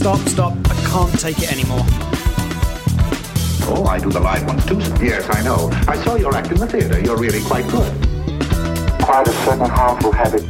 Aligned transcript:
Stop, 0.00 0.20
stop. 0.28 0.54
I 0.64 0.74
can't 0.86 1.20
take 1.20 1.38
it 1.40 1.52
anymore. 1.52 1.82
Oh, 3.68 3.84
I 3.86 3.98
do 3.98 4.08
the 4.10 4.18
live 4.18 4.46
ones 4.46 4.64
too. 4.64 4.78
Yes, 5.04 5.28
I 5.30 5.42
know. 5.42 5.68
I 5.86 6.02
saw 6.02 6.14
your 6.14 6.34
act 6.34 6.50
in 6.50 6.56
the 6.56 6.66
theater. 6.66 6.98
You're 6.98 7.18
really 7.18 7.42
quite 7.42 7.68
good. 7.68 7.92
Quite 9.02 9.28
a 9.28 9.32
certain 9.44 9.68
harmful 9.68 10.10
habit. 10.12 10.40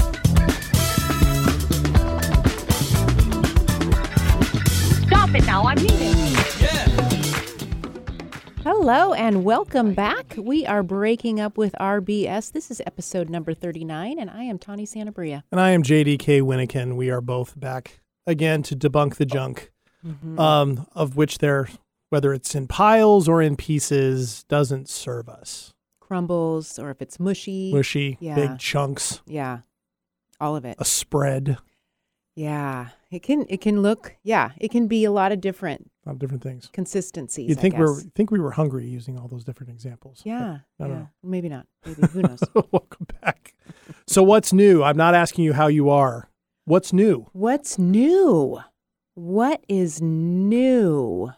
Stop 5.09 5.35
it 5.35 5.45
now, 5.47 5.65
I'm 5.65 5.79
leaving. 5.79 6.37
Hello 8.63 9.15
and 9.15 9.43
welcome 9.43 9.95
back. 9.95 10.37
We 10.39 10.65
are 10.65 10.85
breaking 10.85 11.41
up 11.41 11.59
with 11.59 11.75
RBS. 11.81 12.53
This 12.53 12.71
is 12.71 12.81
episode 12.87 13.29
number 13.29 13.53
39, 13.53 14.17
and 14.17 14.31
I 14.31 14.45
am 14.45 14.61
Tawny 14.61 14.87
Santabria. 14.87 15.43
And 15.51 15.61
I 15.61 15.71
am 15.71 15.83
JDK 15.83 16.41
Winnikin. 16.41 16.95
We 16.95 17.11
are 17.11 17.21
both 17.21 17.59
back 17.59 17.99
again 18.31 18.63
to 18.65 18.77
debunk 18.77 19.17
the 19.17 19.27
junk, 19.27 19.71
um, 20.39 20.87
of 20.93 21.17
which 21.17 21.39
there, 21.39 21.69
whether 22.09 22.33
it's 22.33 22.55
in 22.55 22.67
piles 22.67 23.29
or 23.29 23.43
in 23.43 23.57
pieces, 23.57 24.45
doesn't 24.45 24.89
serve 24.89 25.29
us. 25.29 25.75
Crumbles, 26.01 26.79
or 26.79 26.91
if 26.91 27.03
it's 27.03 27.21
mushy. 27.21 27.73
Mushy, 27.73 28.17
Yeah. 28.21 28.35
big 28.35 28.59
chunks, 28.59 29.21
Yeah. 29.27 29.61
All 30.41 30.57
of 30.57 30.65
it. 30.65 30.77
a 30.79 30.85
spread, 30.85 31.59
Yeah. 32.35 32.89
It 33.11 33.23
can 33.25 33.45
it 33.49 33.61
can 33.61 33.83
look 33.83 34.17
yeah, 34.23 34.53
it 34.59 34.71
can 34.71 34.87
be 34.87 35.05
a 35.05 35.11
lot 35.11 35.33
of 35.33 35.41
different 35.41 35.91
a 36.07 36.09
lot 36.09 36.13
of 36.15 36.19
different 36.21 36.43
things. 36.43 36.71
consistencies. 36.73 37.49
You'd 37.49 37.59
I 37.59 37.61
think 37.61 37.77
we're 37.77 38.01
think 38.15 38.31
we 38.31 38.39
were 38.39 38.53
hungry 38.53 38.87
using 38.87 39.19
all 39.19 39.27
those 39.29 39.45
different 39.45 39.71
examples. 39.73 40.23
Yeah. 40.25 40.59
I 40.79 40.85
don't 40.85 40.91
yeah. 40.91 40.99
know. 41.01 41.09
Maybe 41.25 41.49
not. 41.49 41.67
Maybe 41.85 42.07
who 42.07 42.23
knows. 42.29 42.41
Welcome 42.55 43.07
back. 43.21 43.55
So 44.07 44.23
what's 44.23 44.53
new? 44.53 44.83
I'm 44.83 44.97
not 44.97 45.15
asking 45.15 45.45
you 45.45 45.53
how 45.53 45.67
you 45.67 45.91
are. 45.91 46.30
What's 46.65 46.93
new? 46.93 47.27
What's 47.33 47.79
new? 47.79 48.61
What 49.15 49.65
is 49.69 50.01
new? 50.01 51.31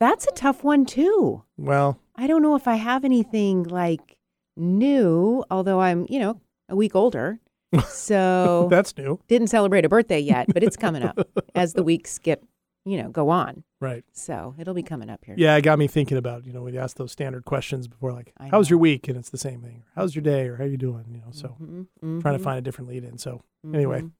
That's 0.00 0.26
a 0.26 0.32
tough 0.32 0.64
one 0.64 0.84
too. 0.84 1.42
Well, 1.56 2.00
I 2.16 2.26
don't 2.26 2.42
know 2.42 2.54
if 2.56 2.66
I 2.66 2.74
have 2.76 3.04
anything 3.04 3.64
like 3.64 4.16
new, 4.56 5.44
although 5.50 5.80
I'm, 5.80 6.06
you 6.08 6.18
know, 6.18 6.40
a 6.68 6.76
week 6.76 6.94
older. 6.94 7.40
So 7.88 8.66
that's 8.70 8.96
new. 8.96 9.20
didn't 9.28 9.48
celebrate 9.48 9.84
a 9.84 9.90
birthday 9.90 10.18
yet, 10.20 10.46
but 10.54 10.62
it's 10.62 10.76
coming 10.76 11.02
up 11.02 11.18
as 11.54 11.74
the 11.74 11.82
weeks 11.82 12.18
get, 12.18 12.42
you 12.86 12.96
know, 12.96 13.10
go 13.10 13.28
on. 13.28 13.62
Right. 13.78 14.04
So 14.12 14.54
it'll 14.58 14.72
be 14.72 14.82
coming 14.82 15.10
up 15.10 15.22
here. 15.26 15.34
Yeah, 15.36 15.54
it 15.56 15.60
got 15.62 15.78
me 15.78 15.86
thinking 15.86 16.16
about, 16.16 16.46
you 16.46 16.54
know, 16.54 16.62
we 16.62 16.78
asked 16.78 16.96
those 16.96 17.12
standard 17.12 17.44
questions 17.44 17.86
before, 17.86 18.12
like, 18.14 18.32
I 18.38 18.48
how's 18.48 18.68
know. 18.70 18.74
your 18.74 18.78
week? 18.78 19.06
And 19.08 19.18
it's 19.18 19.28
the 19.28 19.36
same 19.36 19.60
thing. 19.60 19.84
How's 19.94 20.14
your 20.14 20.22
day? 20.22 20.46
Or 20.48 20.56
how 20.56 20.64
you 20.64 20.78
doing? 20.78 21.04
You 21.10 21.18
know, 21.18 21.30
so 21.30 21.56
Mhm, 21.60 22.22
trying 22.22 22.38
to 22.38 22.42
find 22.42 22.58
a 22.58 22.62
different 22.62 22.88
lead 22.88 23.04
in. 23.04 23.18
So 23.18 23.42
anyway, 23.74 24.00
mhm. 24.00 24.12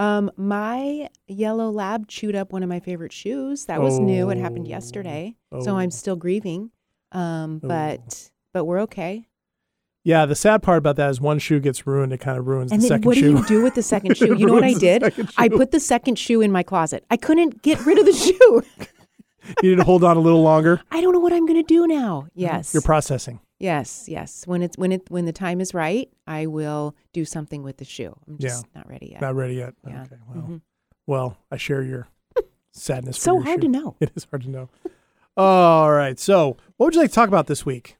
Um, 0.00 0.30
my 0.36 1.08
yellow 1.26 1.68
lab 1.70 2.08
chewed 2.08 2.34
up 2.34 2.52
one 2.52 2.62
of 2.62 2.68
my 2.68 2.80
favorite 2.80 3.12
shoes. 3.12 3.66
That 3.66 3.80
was 3.82 3.98
new. 3.98 4.30
It 4.30 4.38
happened 4.38 4.66
Oh. 4.66 4.70
yesterday. 4.70 5.36
Oh. 5.52 5.60
So 5.62 5.76
I'm 5.76 5.90
still 5.90 6.16
grieving. 6.16 6.70
Um, 7.12 7.60
Oh. 7.62 7.68
but 7.68 8.30
but 8.54 8.64
we're 8.64 8.80
okay. 8.80 9.26
yeah, 10.02 10.24
the 10.26 10.34
sad 10.34 10.62
part 10.62 10.78
about 10.78 10.96
that 10.96 11.10
is 11.10 11.20
one 11.20 11.38
shoe 11.38 11.60
gets 11.60 11.86
ruined, 11.86 12.12
it 12.14 12.18
kind 12.18 12.38
of 12.38 12.46
ruins 12.46 12.72
And 12.72 12.80
the 12.82 12.86
second 12.86 13.04
what 13.04 13.16
shoe. 13.18 13.32
do 13.34 13.38
you 13.40 13.46
do 13.46 13.62
with 13.62 13.74
the 13.74 13.82
second 13.82 14.16
shoe? 14.16 14.34
You 14.36 14.46
know 14.46 14.54
what 14.54 14.64
I 14.64 14.72
did? 14.74 15.02
I 15.36 15.48
put 15.50 15.70
the 15.70 15.80
second 15.80 16.18
shoe 16.18 16.40
in 16.40 16.50
my 16.50 16.62
closet. 16.62 17.04
I 17.10 17.16
couldn't 17.18 17.60
get 17.62 17.84
rid 17.84 17.98
of 17.98 18.06
the 18.06 18.12
shoe. 18.24 18.62
you 19.62 19.70
need 19.70 19.76
to 19.76 19.84
hold 19.84 20.02
on 20.02 20.16
a 20.16 20.20
little 20.20 20.42
longer. 20.42 20.80
I 20.90 21.00
don't 21.02 21.12
know 21.12 21.20
what 21.20 21.32
I'm 21.34 21.44
going 21.46 21.62
to 21.62 21.66
do 21.66 21.86
now. 21.86 22.26
Yes. 22.34 22.72
You're 22.72 22.80
processing. 22.82 23.40
Yes, 23.60 24.06
yes. 24.08 24.44
When 24.46 24.62
it's 24.62 24.76
when 24.76 24.90
it 24.92 25.02
when 25.08 25.24
the 25.26 25.32
time 25.32 25.60
is 25.60 25.72
right, 25.74 26.08
I 26.26 26.46
will 26.46 26.96
do 27.12 27.24
something 27.24 27.62
with 27.62 27.76
the 27.76 27.84
shoe. 27.84 28.16
I'm 28.26 28.36
Yeah. 28.40 28.48
just 28.48 28.66
not 28.74 28.88
ready 28.88 29.10
yet. 29.12 29.20
Not 29.20 29.34
ready 29.36 29.54
yet. 29.54 29.74
Yeah. 29.86 30.02
Okay. 30.02 30.16
Well, 30.28 30.42
Mhm. 30.44 30.60
well, 31.06 31.36
I 31.50 31.56
share 31.56 31.82
your 31.82 32.08
sadness. 32.72 33.16
for 33.18 33.22
So 33.22 33.34
your 33.34 33.42
hard 33.44 33.62
shoe. 33.62 33.68
to 33.72 33.78
know. 33.78 33.96
It 34.00 34.10
is 34.16 34.24
hard 34.30 34.42
to 34.42 34.50
know. 34.50 34.68
All 35.36 35.92
right. 35.92 36.18
So, 36.18 36.56
what 36.76 36.86
would 36.86 36.94
you 36.94 37.00
like 37.00 37.10
to 37.10 37.14
talk 37.14 37.28
about 37.28 37.46
this 37.46 37.64
week? 37.64 37.96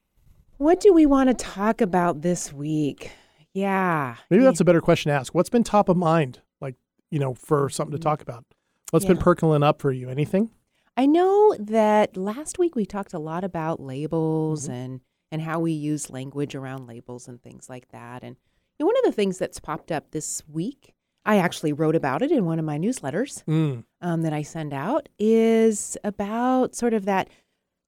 What 0.59 0.81
do 0.81 0.93
we 0.93 1.07
want 1.07 1.29
to 1.29 1.35
talk 1.35 1.81
about 1.81 2.23
this 2.23 2.53
week? 2.53 3.13
Yeah. 3.55 4.17
Maybe 4.31 4.45
that's 4.45 4.61
a 4.61 4.65
better 4.65 4.81
question 4.81 5.11
to 5.11 5.17
ask. 5.19 5.35
What's 5.35 5.49
been 5.51 5.65
top 5.65 5.89
of 5.89 5.97
mind, 5.97 6.41
like 6.61 6.75
you 7.11 7.19
know, 7.19 7.35
for 7.35 7.69
something 7.69 7.97
to 7.97 8.03
talk 8.03 8.21
about? 8.23 8.45
What's 8.91 9.05
been 9.05 9.17
Mm-hmm. 9.17 9.23
Percolating 9.25 9.63
up 9.63 9.81
for 9.81 9.93
you? 9.93 10.09
Anything? 10.11 10.51
I 10.97 11.07
know 11.07 11.55
that 11.59 12.17
last 12.17 12.59
week 12.59 12.75
we 12.77 12.85
talked 12.85 13.15
a 13.15 13.19
lot 13.19 13.43
about 13.45 13.81
labels 13.81 14.65
Mm-hmm. 14.65 14.73
and 14.73 15.01
and 15.31 15.43
how 15.43 15.61
we 15.61 15.73
use 15.73 16.11
language 16.11 16.55
around 16.55 16.87
labels 16.87 17.29
and 17.29 17.43
things 17.43 17.69
like 17.69 17.89
that. 17.89 18.23
And 18.23 18.37
you 18.79 18.85
know, 18.85 18.87
one 18.87 18.97
of 18.99 19.05
the 19.05 19.13
things 19.13 19.39
that's 19.39 19.61
popped 19.61 19.93
up 19.93 20.11
this 20.11 20.43
week, 20.49 20.93
I 21.25 21.37
actually 21.39 21.73
wrote 21.73 21.95
about 21.97 22.23
it 22.23 22.33
in 22.33 22.45
one 22.47 22.59
of 22.59 22.65
my 22.65 22.79
newsletters 22.79 23.45
Mm. 23.45 23.85
um, 24.01 24.23
that 24.23 24.33
I 24.33 24.43
send 24.43 24.73
out, 24.73 25.09
is 25.19 25.97
about 26.03 26.75
sort 26.75 26.95
of 26.95 27.05
that 27.05 27.29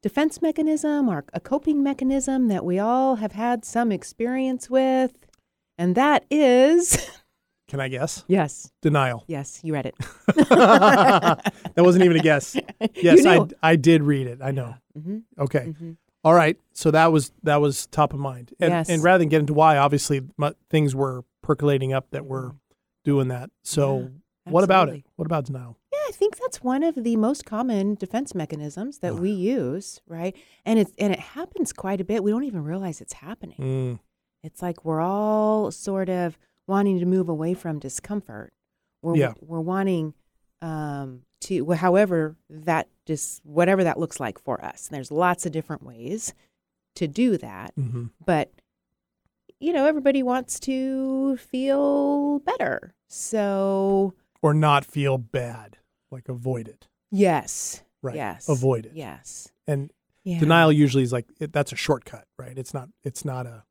defense 0.03 0.43
mechanism 0.43 1.09
or 1.09 1.25
a 1.33 1.41
coping 1.41 1.83
mechanism 1.83 2.49
that 2.49 2.65
we 2.65 2.79
all 2.79 3.17
have 3.17 3.33
had 3.33 3.65
some 3.65 3.91
experience 3.93 4.69
with, 4.69 5.13
and 5.79 5.95
that 5.95 6.25
is 6.31 7.09
Can 7.69 7.81
I 7.81 7.89
guess? 7.89 8.23
yes, 8.29 8.71
Denial. 8.83 9.25
yes, 9.29 9.61
you 9.65 9.73
read 9.73 9.87
it. 9.87 9.95
that 10.37 11.53
wasn't 11.79 12.05
even 12.05 12.17
a 12.19 12.23
guess. 12.23 12.57
Yes, 12.97 13.25
I. 13.25 13.47
I 13.63 13.77
did 13.77 14.03
read 14.03 14.27
it. 14.27 14.41
I 14.43 14.51
know. 14.51 14.75
hmm 15.01 15.19
Okay. 15.39 15.73
hmm 15.79 15.93
All 16.25 16.35
right. 16.35 16.57
So 16.73 16.91
that 16.93 17.13
was 17.13 17.33
that 17.43 17.61
was 17.61 17.87
top 17.87 18.13
of 18.13 18.21
mind. 18.21 18.53
And 18.61 18.71
Yes. 18.71 18.89
and 18.89 19.03
rather 19.03 19.19
than 19.19 19.29
get 19.29 19.41
into 19.41 19.55
why, 19.55 19.77
obviously 19.77 20.23
mu- 20.37 20.53
things 20.71 20.95
were 20.95 21.25
percolating 21.43 21.93
up 21.93 22.11
that 22.13 22.27
were 22.27 22.53
doing 23.05 23.29
that. 23.29 23.51
So 23.63 24.11
what 24.45 24.65
about 24.65 24.89
it? 24.89 25.05
What 25.17 25.27
about 25.27 25.45
denial? 25.47 25.77
Yeah, 25.93 25.99
I 26.09 26.13
think 26.13 26.37
that's 26.39 26.63
one 26.63 26.83
of 26.83 26.95
the 26.95 27.17
most 27.17 27.45
common 27.45 27.95
defense 27.97 28.35
mechanisms 28.35 28.99
that 28.99 29.17
we 29.17 29.31
use, 29.59 30.01
right? 30.07 30.37
And 30.65 30.79
it's 30.79 30.93
and 30.99 31.13
it 31.13 31.19
happens 31.21 31.73
quite 31.73 32.01
a 32.01 32.05
bit. 32.05 32.23
We 32.23 32.31
don't 32.31 32.45
even 32.45 32.63
realize 32.65 33.01
it's 33.01 33.15
happening. 33.15 33.59
Mm. 33.59 33.99
It's 34.45 34.63
like 34.63 34.85
we're 34.85 35.01
all 35.01 35.71
sort 35.71 36.09
of 36.09 36.39
wanting 36.69 37.01
to 37.01 37.07
move 37.07 37.29
away 37.29 37.55
from 37.55 37.79
discomfort. 37.81 38.53
We're 39.03 39.17
Yeah. 39.17 39.35
we're 39.41 39.61
wanting 39.61 40.15
um, 40.63 41.23
to 41.43 41.73
however 41.73 42.37
that 42.49 42.89
just 43.07 43.45
whatever 43.45 43.85
that 43.85 43.99
looks 43.99 44.19
like 44.21 44.39
for 44.39 44.65
us. 44.65 44.89
And 44.89 44.95
there's 44.97 45.11
lots 45.11 45.45
of 45.45 45.53
different 45.53 45.83
ways 45.83 46.33
to 46.95 47.07
do 47.09 47.37
that, 47.39 47.73
hmm 47.75 48.07
but 48.25 48.51
you 49.61 49.73
know, 49.73 49.87
everybody 49.87 50.23
wants 50.25 50.59
to 50.61 51.37
feel 51.37 52.41
better. 52.41 52.95
So, 53.09 54.15
Or 54.43 54.55
not 54.55 54.85
feel 54.85 55.19
bad, 55.19 55.79
like 56.11 56.29
avoid 56.29 56.67
it. 56.69 56.89
yes. 57.11 57.83
Right. 58.03 58.17
Yes. 58.17 58.49
Avoid 58.49 58.87
it. 58.87 58.93
Yes. 58.97 59.53
And 59.69 59.93
Yeah. 60.25 60.41
denial 60.41 60.73
usually 60.73 61.05
is 61.05 61.13
like 61.13 61.27
it, 61.39 61.53
that's 61.53 61.71
a 61.73 61.77
shortcut, 61.77 62.27
right? 62.37 62.59
It's 62.59 62.75
not. 62.75 62.89
It's 63.05 63.25
not 63.25 63.47
a. 63.47 63.63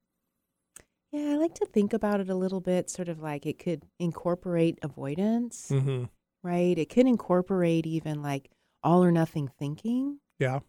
Yeah, 1.12 1.34
I 1.34 1.36
like 1.36 1.56
to 1.56 1.66
think 1.66 1.92
about 1.92 2.22
it 2.22 2.30
a 2.30 2.36
little 2.36 2.62
bit, 2.62 2.90
sort 2.90 3.10
of 3.10 3.20
like 3.20 3.46
it 3.46 3.60
could 3.60 3.84
incorporate 4.00 4.80
avoidance, 4.82 5.68
hmm 5.68 6.06
right? 6.44 6.78
It 6.78 6.90
could 6.90 7.08
incorporate 7.08 7.86
even 7.86 8.22
like 8.22 8.50
all 8.84 9.04
or 9.04 9.12
nothing 9.12 9.48
thinking. 9.60 10.20
Yeah. 10.40 10.60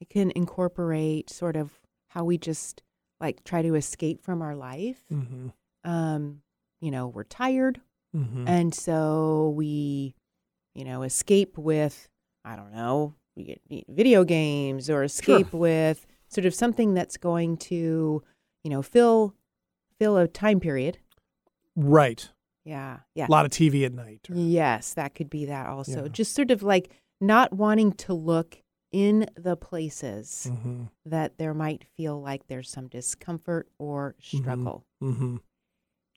It 0.00 0.08
can 0.10 0.30
incorporate 0.32 1.30
sort 1.30 1.56
of 1.56 1.78
how 2.08 2.24
we 2.24 2.38
just 2.38 2.82
like 3.20 3.44
try 3.44 3.62
to 3.62 3.74
escape 3.74 4.22
from 4.22 4.42
our 4.42 4.56
life. 4.56 5.02
hmm 5.08 5.48
Um, 5.84 6.42
you 6.80 6.90
know, 6.90 7.06
we're 7.08 7.24
tired, 7.24 7.80
hmm 8.12 8.46
and 8.46 8.74
so 8.74 9.52
we, 9.56 10.14
you 10.74 10.84
know, 10.84 11.02
escape 11.02 11.56
with 11.58 12.08
I 12.44 12.56
don't 12.56 12.72
know, 12.72 13.14
video 13.88 14.24
games 14.24 14.90
or 14.90 15.04
escape 15.04 15.52
with 15.52 16.06
sort 16.28 16.44
of 16.44 16.54
something 16.54 16.94
that's 16.94 17.16
going 17.16 17.56
to, 17.58 18.22
you 18.64 18.70
know, 18.70 18.82
fill 18.82 19.34
fill 19.98 20.16
a 20.16 20.26
time 20.26 20.58
period. 20.58 20.98
Right. 21.76 22.28
Yeah, 22.64 23.00
yeah. 23.14 23.26
A 23.26 23.30
lot 23.30 23.44
of 23.44 23.50
TV 23.50 23.84
at 23.84 23.92
night. 23.92 24.20
or- 24.30 24.36
Yes, 24.36 24.94
that 24.94 25.14
could 25.14 25.28
be 25.30 25.46
that 25.46 25.66
also. 25.66 26.02
Yeah. 26.02 26.08
Just 26.08 26.34
sort 26.34 26.50
of 26.50 26.62
like 26.62 26.90
not 27.20 27.52
wanting 27.52 27.92
to 27.92 28.14
look 28.14 28.62
in 28.92 29.26
the 29.36 29.56
places 29.56 30.48
Mhm. 30.52 30.90
that 31.06 31.38
there 31.38 31.54
might 31.54 31.84
feel 31.96 32.20
like 32.20 32.46
there's 32.46 32.68
some 32.70 32.88
discomfort 32.88 33.68
or 33.78 34.14
struggle. 34.20 34.84
Mm-hmm. 35.02 35.36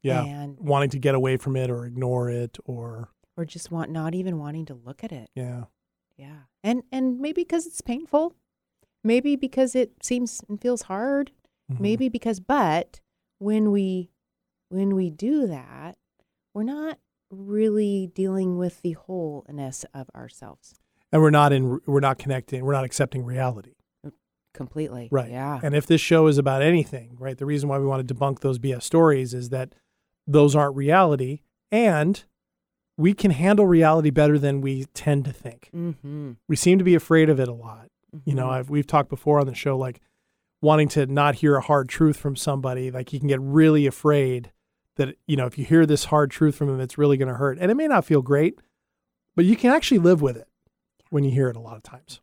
Yeah. 0.04 0.24
And 0.24 0.60
Wanting 0.60 0.90
to 0.90 1.00
get 1.00 1.16
away 1.16 1.38
from 1.38 1.56
it 1.56 1.70
or 1.72 1.86
ignore 1.86 2.30
it 2.30 2.58
or 2.66 3.10
or 3.38 3.44
just 3.46 3.70
want 3.72 3.92
not 3.92 4.14
even 4.16 4.38
wanting 4.38 4.66
to 4.66 4.74
look 4.76 5.04
at 5.04 5.12
it. 5.12 5.30
yeah. 5.36 5.66
Yeah. 6.18 6.44
And 6.64 6.84
and 6.92 7.20
maybe 7.20 7.42
because 7.44 7.66
it's 7.66 7.82
painful. 7.82 8.34
Maybe 9.04 9.36
because 9.36 9.76
it 9.76 10.04
seems 10.04 10.42
and 10.48 10.60
feels 10.62 10.84
hard. 10.84 11.32
Mhm. 11.72 11.80
Maybe 11.80 12.10
because 12.10 12.40
but 12.40 13.00
when 13.40 13.72
we 13.72 14.12
when 14.70 14.96
we 14.96 15.10
do 15.10 15.48
that, 15.48 15.98
we're 16.56 16.64
not 16.64 16.98
really 17.30 18.10
dealing 18.16 18.58
with 18.58 18.82
the 18.82 18.94
wholeness 18.94 19.86
of 19.94 20.10
ourselves 20.16 20.74
And 21.12 21.22
we're 21.22 21.30
not 21.30 21.54
in. 21.54 21.80
We're 21.86 22.00
not 22.00 22.18
connecting. 22.18 22.66
We're 22.66 22.74
not 22.74 22.86
accepting 22.86 23.24
reality. 23.24 23.74
completely. 24.54 25.10
Right. 25.12 25.30
Yeah. 25.30 25.60
And 25.62 25.76
if 25.76 25.86
this 25.86 26.02
show 26.02 26.28
is 26.28 26.38
about 26.38 26.62
anything, 26.62 27.18
right, 27.20 27.38
the 27.38 27.46
reason 27.46 27.68
why 27.68 27.78
we 27.78 27.86
want 27.86 28.08
to 28.08 28.14
debunk 28.14 28.40
those 28.40 28.58
BS 28.58 28.84
stories 28.84 29.34
is 29.34 29.50
that 29.50 29.76
those 30.26 30.56
aren't 30.56 30.76
reality, 30.76 31.42
and 31.72 32.24
we 32.98 33.14
can 33.14 33.32
handle 33.32 33.68
reality 33.68 34.10
better 34.10 34.40
than 34.40 34.62
we 34.62 34.86
tend 34.94 35.26
to 35.26 35.34
think. 35.34 35.70
Mm-hmm. 35.76 36.32
We 36.48 36.56
seem 36.56 36.78
to 36.78 36.86
be 36.86 36.96
afraid 36.96 37.30
of 37.30 37.40
it 37.40 37.50
a 37.50 37.54
lot. 37.54 37.90
You 38.24 38.34
know, 38.34 38.50
I've 38.50 38.70
we've 38.70 38.88
talked 38.88 39.10
before 39.10 39.42
on 39.42 39.46
the 39.46 39.54
show 39.54 39.78
like 39.78 40.00
wanting 40.62 40.88
to 40.88 41.06
not 41.06 41.36
hear 41.36 41.58
a 41.58 41.62
hard 41.62 41.90
truth 41.90 42.16
from 42.16 42.38
somebody, 42.38 42.90
like 42.92 43.12
you 43.12 43.20
can 43.20 43.28
get 43.28 43.42
really 43.42 43.86
afraid 43.86 44.52
that 44.96 45.16
you 45.28 45.36
know, 45.36 45.46
if 45.46 45.58
you 45.58 45.66
hear 45.66 45.86
this 45.86 46.06
hard 46.06 46.32
truth 46.32 46.56
from 46.56 46.68
them 46.68 46.80
it's 46.80 46.98
really 46.98 47.18
going 47.18 47.28
to 47.28 47.36
hurt. 47.36 47.58
And 47.60 47.70
it 47.72 47.76
may 47.76 47.88
not 47.88 48.06
feel 48.06 48.22
great, 48.22 48.60
but 49.36 49.46
you 49.46 49.56
can 49.56 49.72
actually 49.72 50.00
live 50.00 50.22
with 50.22 50.38
it 50.38 50.48
when 51.10 51.24
you 51.24 51.32
hear 51.32 51.50
it 51.50 51.56
a 51.56 51.60
lot 51.62 51.76
of 51.78 51.84
times. 51.84 52.22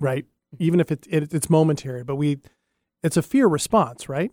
Right? 0.00 0.26
Even 0.58 0.80
if 0.80 0.90
it, 0.92 1.06
it 1.08 1.32
it's 1.34 1.48
momentary, 1.50 2.04
but 2.04 2.16
we 2.16 2.38
it's 3.02 3.16
a 3.16 3.22
fear 3.22 3.46
response, 3.46 4.08
right? 4.08 4.30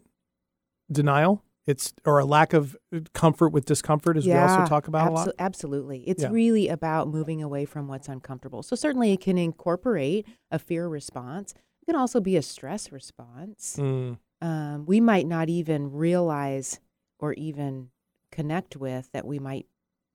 Denial, 0.92 1.44
it's 1.65 1.94
or 2.06 2.19
a 2.19 2.25
lack 2.25 2.54
of 2.54 2.75
comfort 3.13 3.50
with 3.50 3.66
discomfort 3.66 4.18
as 4.18 4.25
we 4.25 4.33
also 4.33 4.66
talk 4.66 4.88
about 4.88 5.07
a 5.09 5.12
lot. 5.12 5.30
Absolutely. 5.39 6.00
It's 6.07 6.24
Yeah. 6.24 6.30
really 6.31 6.68
about 6.68 7.07
moving 7.07 7.42
away 7.42 7.66
from 7.66 7.88
what's 7.88 8.09
uncomfortable. 8.09 8.62
So 8.63 8.75
certainly 8.75 9.13
it 9.13 9.21
can 9.21 9.38
incorporate 9.38 10.27
a 10.51 10.59
fear 10.59 10.88
response. 10.88 11.54
It 11.81 11.86
can 11.86 11.95
also 11.95 12.19
be 12.19 12.36
a 12.36 12.42
stress 12.42 12.92
response. 12.92 13.77
Mm, 13.80 14.18
Um, 14.42 14.86
we 14.86 15.00
might 15.00 15.25
not 15.25 15.48
even 15.50 15.89
realize 15.92 16.81
or 17.24 17.31
even 17.34 17.90
connect 18.34 18.75
with 18.75 19.10
that 19.14 19.25
we 19.25 19.40
might 19.40 19.66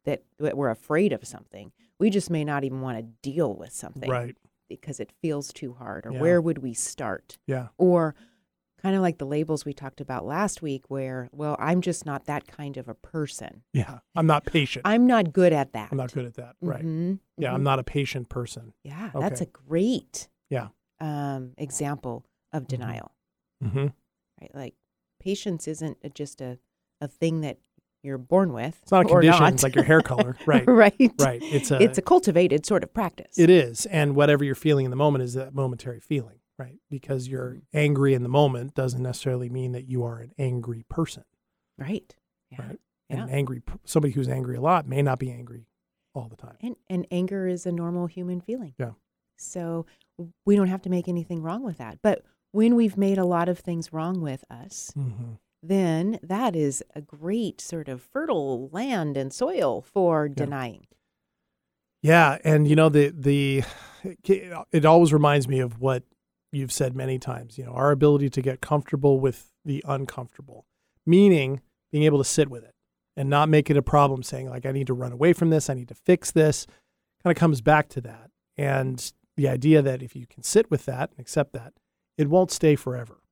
that, 0.05 0.23
that 0.39 0.57
we're 0.59 0.69
afraid 0.71 1.13
of 1.13 1.25
something. 1.27 1.73
We 1.99 2.11
just 2.11 2.29
may 2.31 2.45
not 2.45 2.65
even 2.65 2.81
want 2.83 2.99
to 2.99 3.03
deal 3.31 3.55
with 3.55 3.73
something 3.73 4.09
right. 4.11 4.37
because 4.69 5.01
it 5.01 5.11
feels 5.23 5.53
too 5.53 5.73
hard. 5.75 6.05
Or 6.07 6.13
Yeah. 6.13 6.21
where 6.21 6.41
would 6.41 6.59
we 6.59 6.75
start? 6.75 7.39
Yeah. 7.47 7.69
or 7.79 8.15
kind 8.83 8.95
of 8.95 9.03
like 9.03 9.19
the 9.19 9.27
labels 9.27 9.65
we 9.65 9.73
talked 9.73 10.01
about 10.01 10.25
last 10.25 10.63
week 10.63 10.85
where 10.89 11.29
well 11.33 11.57
i'm 11.59 11.81
just 11.81 12.07
not 12.07 12.27
that 12.27 12.47
kind 12.47 12.77
of 12.77 12.89
a 12.89 12.95
person 12.95 13.63
Yeah. 13.73 13.99
I'm 14.15 14.27
not 14.29 14.45
patient. 14.45 14.83
i'm 14.87 15.05
not 15.05 15.33
good 15.33 15.53
at 15.53 15.73
that 15.73 15.89
I'm 15.91 15.99
not 15.99 16.13
good 16.13 16.27
at 16.27 16.35
that. 16.35 16.55
Right. 16.61 16.85
Mhm, 16.85 17.19
Yeah, 17.37 17.51
mhm. 17.51 17.55
I'm 17.55 17.65
not 17.65 17.81
a 17.81 17.85
patient 17.85 18.29
person. 18.29 18.75
yeah 18.85 19.11
that's 19.19 19.41
a 19.41 19.47
great 19.47 20.29
Yeah. 20.49 20.69
um, 21.01 21.55
example 21.59 22.25
of 22.53 22.69
denial 22.69 23.11
Mm-hmm. 23.65 23.87
right 24.41 24.55
like 24.55 24.75
patience 25.19 25.67
isn't 25.67 25.99
just 26.15 26.41
a, 26.41 26.59
a 27.01 27.09
thing 27.09 27.41
that 27.43 27.59
you're 28.03 28.19
born 28.19 28.53
with 28.53 28.79
It's 28.83 28.93
not 28.93 29.07
a 29.07 29.09
condition. 29.09 29.41
not. 29.41 29.53
It's 29.55 29.63
like 29.63 29.75
your 29.75 29.85
hair 29.85 30.01
color. 30.01 30.37
Right. 30.47 30.65
right 30.67 31.13
Right. 31.19 31.43
It's 31.43 31.71
a. 31.71 31.83
it's 31.83 31.99
a 31.99 32.03
cultivated 32.03 32.65
sort 32.65 32.83
of 32.85 32.95
practice 32.95 33.39
It 33.39 33.51
is, 33.51 33.87
and 33.87 34.15
whatever 34.15 34.45
you're 34.45 34.55
feeling 34.55 34.85
in 34.85 34.91
the 34.91 34.97
moment 34.97 35.25
is 35.25 35.35
that 35.35 35.55
momentary 35.55 36.01
feeling, 36.01 36.39
right? 36.59 36.77
Because 36.91 37.29
you're 37.29 37.51
Mm-hmm. 37.55 37.77
angry 37.79 38.15
in 38.15 38.23
the 38.23 38.29
moment 38.29 38.75
doesn't 38.75 39.03
necessarily 39.03 39.49
mean 39.49 39.73
that 39.73 39.89
you 39.89 40.05
are 40.05 40.19
an 40.21 40.33
angry 40.39 40.85
person, 40.89 41.25
right 41.77 42.15
yeah. 42.51 42.63
right? 42.63 42.81
yeah. 43.11 43.23
And 43.23 43.31
angry 43.31 43.63
somebody 43.85 44.13
who's 44.15 44.29
angry 44.29 44.57
a 44.57 44.61
lot 44.61 44.87
may 44.87 45.03
not 45.03 45.19
be 45.19 45.31
angry 45.33 45.67
all 46.15 46.29
the 46.29 46.37
time. 46.37 46.57
And 46.63 46.77
and 46.89 47.07
anger 47.11 47.47
is 47.49 47.67
a 47.67 47.73
normal 47.73 48.07
human 48.07 48.41
feeling. 48.41 48.75
Yeah. 48.79 48.93
So 49.39 49.87
we 50.47 50.57
don't 50.57 50.69
have 50.69 50.83
to 50.83 50.91
make 50.91 51.09
anything 51.09 51.43
wrong 51.43 51.63
with 51.65 51.79
that. 51.79 51.99
But 52.03 52.23
when 52.53 52.75
we've 52.77 52.97
made 52.97 53.19
a 53.19 53.25
lot 53.25 53.49
of 53.49 53.59
things 53.59 53.93
wrong 53.93 54.21
with 54.21 54.45
us, 54.51 54.93
Mm-hmm. 54.97 55.33
Then 55.69 56.19
that 56.23 56.57
is 56.57 56.83
a 56.95 57.01
great 57.01 57.61
sort 57.61 57.89
of 57.89 58.03
fertile 58.03 58.69
land 58.71 59.17
and 59.17 59.33
soil 59.33 59.83
for 59.83 60.29
denying. 60.29 60.87
Yeah, 62.03 62.39
and 62.45 62.69
you 62.69 62.77
know 62.77 62.89
the 62.89 63.13
the 63.17 63.65
it 64.25 64.85
always 64.85 65.13
reminds 65.13 65.49
me 65.49 65.61
of 65.61 65.81
what 65.81 66.05
you've 66.53 66.73
said 66.73 66.95
many 66.95 67.19
times. 67.19 67.59
You 67.59 67.65
know, 67.65 67.73
our 67.73 67.91
ability 67.91 68.31
to 68.31 68.43
get 68.43 68.61
comfortable 68.61 69.21
with 69.21 69.53
the 69.65 69.85
uncomfortable, 69.87 70.67
meaning 71.05 71.61
being 71.91 72.05
able 72.05 72.19
to 72.19 72.25
sit 72.25 72.49
with 72.49 72.65
it 72.65 72.75
and 73.17 73.29
not 73.29 73.49
make 73.49 73.69
it 73.69 73.77
a 73.77 73.83
problem. 73.83 74.23
Saying 74.23 74.49
like, 74.49 74.65
I 74.65 74.73
need 74.73 74.87
to 74.87 74.95
run 74.95 75.13
away 75.13 75.33
from 75.33 75.51
this. 75.51 75.69
I 75.69 75.75
need 75.75 75.89
to 75.89 75.95
fix 75.95 76.31
this. 76.31 76.67
Kind 77.25 77.37
of 77.37 77.41
comes 77.41 77.61
back 77.61 77.89
to 77.91 78.01
that, 78.03 78.31
and 78.57 79.13
the 79.37 79.49
idea 79.49 79.83
that 79.83 80.03
if 80.03 80.15
you 80.15 80.27
can 80.27 80.43
sit 80.43 80.71
with 80.71 80.85
that 80.87 81.11
and 81.11 81.19
accept 81.19 81.53
that, 81.53 81.73
it 82.17 82.29
won't 82.29 82.53
stay 82.53 82.77
forever, 82.77 83.23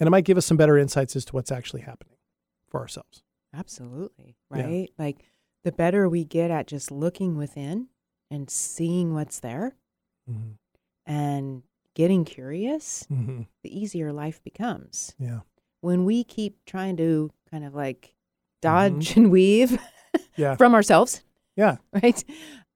and 0.00 0.06
it 0.06 0.10
might 0.10 0.24
give 0.24 0.36
us 0.38 0.46
some 0.46 0.56
better 0.56 0.76
insights 0.78 1.14
as 1.16 1.24
to 1.26 1.32
what's 1.34 1.52
actually 1.52 1.82
happening 1.82 2.16
for 2.68 2.80
ourselves. 2.80 3.22
Absolutely. 3.54 4.36
Yeah. 4.54 4.62
Right? 4.64 4.88
Like 4.98 5.18
the 5.64 5.72
better 5.72 6.08
we 6.08 6.24
get 6.24 6.50
at 6.50 6.66
just 6.66 6.90
looking 6.90 7.36
within 7.36 7.88
and 8.30 8.48
seeing 8.50 9.14
what's 9.14 9.40
there 9.40 9.76
Mm-hmm. 10.30 10.52
and 11.06 11.62
getting 11.94 12.24
curious, 12.24 13.04
Mm-hmm. 13.12 13.42
the 13.62 13.78
easier 13.80 14.12
life 14.12 14.42
becomes. 14.42 15.14
Yeah. 15.18 15.40
When 15.80 16.04
we 16.04 16.22
keep 16.24 16.64
trying 16.64 16.96
to 16.98 17.30
kind 17.50 17.64
of 17.64 17.74
like 17.74 18.14
dodge 18.60 19.16
and 19.16 19.30
weave 19.32 19.70
Mm-hmm. 19.70 20.22
Yeah. 20.36 20.56
from 20.56 20.74
ourselves, 20.74 21.22
Yeah. 21.56 21.76
right? 22.02 22.22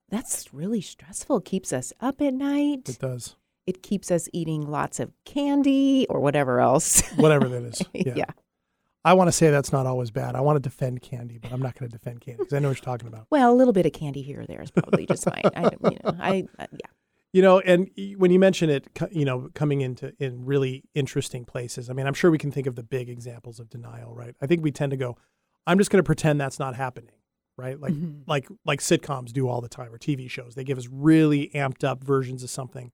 That's 0.09 0.53
really 0.55 0.81
stressful. 0.81 1.41
Keeps 1.43 1.73
us 1.73 1.93
up 2.01 2.21
at 2.21 2.33
night. 2.35 2.89
It 2.89 2.99
does. 3.01 3.37
It 3.67 3.83
keeps 3.83 4.11
us 4.11 4.29
eating 4.33 4.63
lots 4.71 5.01
of 5.01 5.13
candy 5.25 6.07
or 6.09 6.21
whatever 6.21 6.61
else. 6.61 7.01
Whatever 7.17 7.49
that 7.49 7.63
is. 7.65 7.83
Yeah. 7.95 8.13
yeah. 8.17 8.25
I 9.05 9.13
want 9.15 9.29
to 9.29 9.33
say 9.33 9.51
that's 9.51 9.73
not 9.73 9.87
always 9.87 10.11
bad. 10.11 10.35
I 10.35 10.41
want 10.41 10.57
to 10.57 10.61
defend 10.61 11.01
candy, 11.01 11.39
but 11.39 11.53
I'm 11.53 11.63
not 11.63 11.79
going 11.79 11.89
to 11.91 11.97
defend 11.97 12.21
candy 12.23 12.39
because 12.39 12.53
I 12.53 12.59
know 12.59 12.69
what 12.69 12.79
you're 12.79 12.85
talking 12.85 13.07
about. 13.07 13.27
Well, 13.31 13.53
a 13.53 13.55
little 13.55 13.73
bit 13.73 13.87
of 13.87 13.93
candy 13.93 14.23
here 14.23 14.41
or 14.41 14.47
there 14.47 14.61
is 14.61 14.71
probably 14.73 15.07
just 15.07 15.25
fine. 15.25 15.43
I, 15.55 15.71
you 15.91 15.99
know, 16.03 16.17
I, 16.19 16.49
uh, 16.59 16.67
yeah. 16.73 16.89
You 17.33 17.43
know, 17.43 17.61
and 17.61 17.89
when 18.17 18.31
you 18.33 18.39
mention 18.41 18.69
it, 18.71 18.89
you 19.13 19.25
know, 19.25 19.49
coming 19.55 19.81
into 19.81 20.13
in 20.19 20.45
really 20.45 20.83
interesting 20.95 21.45
places. 21.45 21.89
I 21.89 21.93
mean, 21.93 22.07
I'm 22.07 22.15
sure 22.15 22.31
we 22.33 22.39
can 22.39 22.51
think 22.51 22.67
of 22.67 22.75
the 22.77 22.83
big 22.83 23.09
examples 23.09 23.61
of 23.61 23.69
denial, 23.71 24.15
right? 24.15 24.35
I 24.43 24.47
think 24.47 24.63
we 24.65 24.73
tend 24.73 24.91
to 24.91 24.97
go, 24.97 25.17
I'm 25.69 25.79
just 25.79 25.91
going 25.91 25.99
to 26.01 26.07
pretend 26.07 26.41
that's 26.41 26.59
not 26.59 26.75
happening, 26.75 27.13
right? 27.57 27.79
Like 27.81 27.93
Mhm. 27.93 28.23
like 28.27 28.49
like 28.65 28.81
sitcoms 28.81 29.33
do 29.33 29.49
all 29.49 29.61
the 29.61 29.69
time 29.69 29.93
or 29.95 29.99
TV 29.99 30.29
shows. 30.31 30.55
They 30.57 30.65
give 30.65 30.79
us 30.79 30.89
really 30.91 31.51
amped 31.55 31.85
up 31.85 32.03
versions 32.03 32.43
of 32.43 32.51
something 32.51 32.91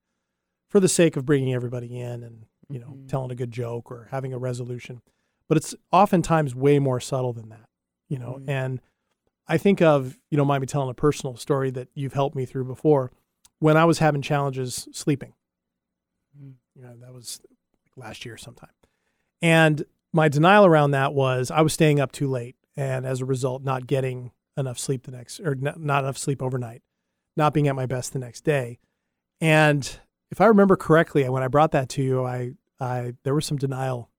for 0.73 0.81
the 0.81 0.89
sake 0.89 1.19
of 1.19 1.27
bringing 1.27 1.53
everybody 1.53 2.01
in 2.01 2.23
and, 2.23 2.47
you 2.71 2.79
know, 2.79 2.89
Mhm. 2.97 3.07
telling 3.07 3.31
a 3.31 3.35
good 3.35 3.51
joke 3.51 3.91
or 3.91 4.09
having 4.11 4.33
a 4.33 4.39
resolution. 4.39 5.03
But 5.47 5.59
it's 5.59 5.75
oftentimes 5.93 6.55
way 6.55 6.79
more 6.79 6.99
subtle 6.99 7.35
than 7.35 7.51
that, 7.51 7.69
you 8.09 8.19
know. 8.19 8.39
Mhm. 8.41 8.49
And 8.49 8.81
I 9.47 9.59
think 9.59 9.83
of, 9.83 10.19
you 10.31 10.39
know, 10.39 10.47
mind 10.47 10.63
me 10.63 10.67
telling 10.67 10.89
a 10.89 10.95
personal 10.95 11.37
story 11.37 11.71
that 11.73 11.89
you've 11.95 12.15
helped 12.15 12.35
me 12.35 12.47
through 12.47 12.65
before. 12.65 13.13
When 13.59 13.77
I 13.77 13.85
was 13.85 13.99
having 13.99 14.23
challenges 14.23 14.89
sleeping, 14.93 15.35
Mhm. 16.35 16.55
you 16.75 16.81
know, 16.83 16.97
that 16.97 17.13
was 17.13 17.43
last 17.95 18.25
year 18.25 18.39
sometime. 18.39 18.73
And 19.43 19.85
my 20.11 20.31
denial 20.31 20.65
around 20.65 20.93
that 20.93 21.13
was 21.13 21.51
I 21.51 21.61
was 21.61 21.75
staying 21.75 22.01
up 22.01 22.13
too 22.13 22.29
late 22.29 22.57
and 22.77 23.05
as 23.05 23.21
a 23.21 23.27
result 23.27 23.63
not 23.63 23.87
getting 23.87 24.33
enough 24.57 24.79
sleep 24.79 25.03
the 25.03 25.13
next 25.13 25.39
or 25.41 25.55
not 25.55 25.77
enough 26.05 26.17
sleep 26.17 26.43
overnight, 26.43 26.83
not 27.37 27.53
being 27.53 27.69
at 27.69 27.77
my 27.77 27.85
best 27.85 28.15
the 28.15 28.19
next 28.19 28.41
day. 28.43 28.79
And 29.39 30.01
if 30.33 30.41
I 30.41 30.47
remember 30.47 30.75
correctly, 30.75 31.29
when 31.29 31.45
I 31.45 31.49
brought 31.49 31.71
that 31.73 31.89
to 31.91 32.03
you, 32.03 32.25
I 32.25 32.53
I 32.81 33.13
there 33.23 33.35
was 33.35 33.47
some 33.47 33.59
denial 33.59 34.11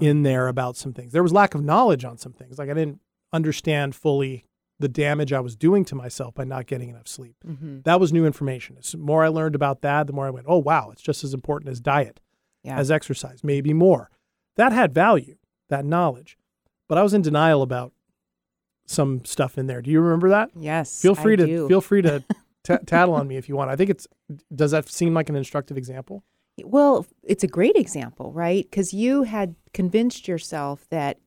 in 0.00 0.22
there 0.24 0.48
about 0.48 0.76
some 0.76 0.92
things. 0.92 1.12
There 1.12 1.22
was 1.22 1.32
lack 1.32 1.54
of 1.54 1.62
knowledge 1.62 2.04
on 2.04 2.16
some 2.18 2.32
things. 2.32 2.58
Like 2.58 2.70
I 2.70 2.74
didn't 2.74 3.00
understand 3.32 3.94
fully 3.94 4.46
the 4.80 4.88
damage 4.88 5.32
I 5.32 5.38
was 5.40 5.54
doing 5.54 5.84
to 5.84 5.94
myself 5.94 6.34
by 6.34 6.42
not 6.44 6.66
getting 6.66 6.88
enough 6.88 7.06
sleep. 7.06 7.36
Mm-hmm. 7.46 7.82
That 7.84 8.00
was 8.00 8.12
new 8.12 8.26
information. 8.26 8.76
The 8.80 8.96
more 8.98 9.22
I 9.22 9.28
learned 9.28 9.54
about 9.54 9.82
that, 9.82 10.08
the 10.08 10.12
more 10.12 10.26
I 10.26 10.30
went, 10.30 10.46
oh, 10.48 10.58
wow, 10.58 10.90
it's 10.90 11.02
just 11.02 11.22
as 11.22 11.32
important 11.34 11.70
as 11.70 11.78
diet, 11.80 12.18
Yeah. 12.64 12.76
as 12.78 12.90
exercise, 12.90 13.44
maybe 13.44 13.72
more. 13.72 14.10
That 14.56 14.72
had 14.72 14.92
value, 14.92 15.36
that 15.68 15.84
knowledge. 15.84 16.36
But 16.88 16.98
I 16.98 17.02
was 17.04 17.14
in 17.14 17.22
denial 17.22 17.62
about 17.62 17.92
some 18.86 19.24
stuff 19.24 19.56
in 19.56 19.66
there. 19.68 19.80
Do 19.82 19.90
you 19.90 20.00
remember 20.00 20.30
that? 20.30 20.50
yes. 20.56 21.00
Feel 21.00 21.14
free 21.14 21.34
I 21.34 21.36
to 21.36 21.46
do. 21.46 21.68
feel 21.68 21.80
free 21.80 22.02
to 22.02 22.24
t- 22.64 22.76
tattle 22.86 23.14
on 23.14 23.26
me 23.28 23.36
if 23.36 23.48
you 23.48 23.56
want. 23.56 23.70
I 23.70 23.76
think 23.76 23.90
it's 23.90 24.06
does 24.54 24.70
that 24.72 24.88
seem 24.88 25.14
like 25.14 25.28
an 25.28 25.36
instructive 25.36 25.76
example? 25.76 26.24
Well, 26.64 27.06
it's 27.22 27.42
a 27.44 27.48
great 27.48 27.76
example, 27.76 28.32
right? 28.32 28.64
Because 28.70 28.92
you 28.92 29.22
had 29.22 29.54
convinced 29.72 30.28
yourself 30.28 30.86
that 30.90 31.18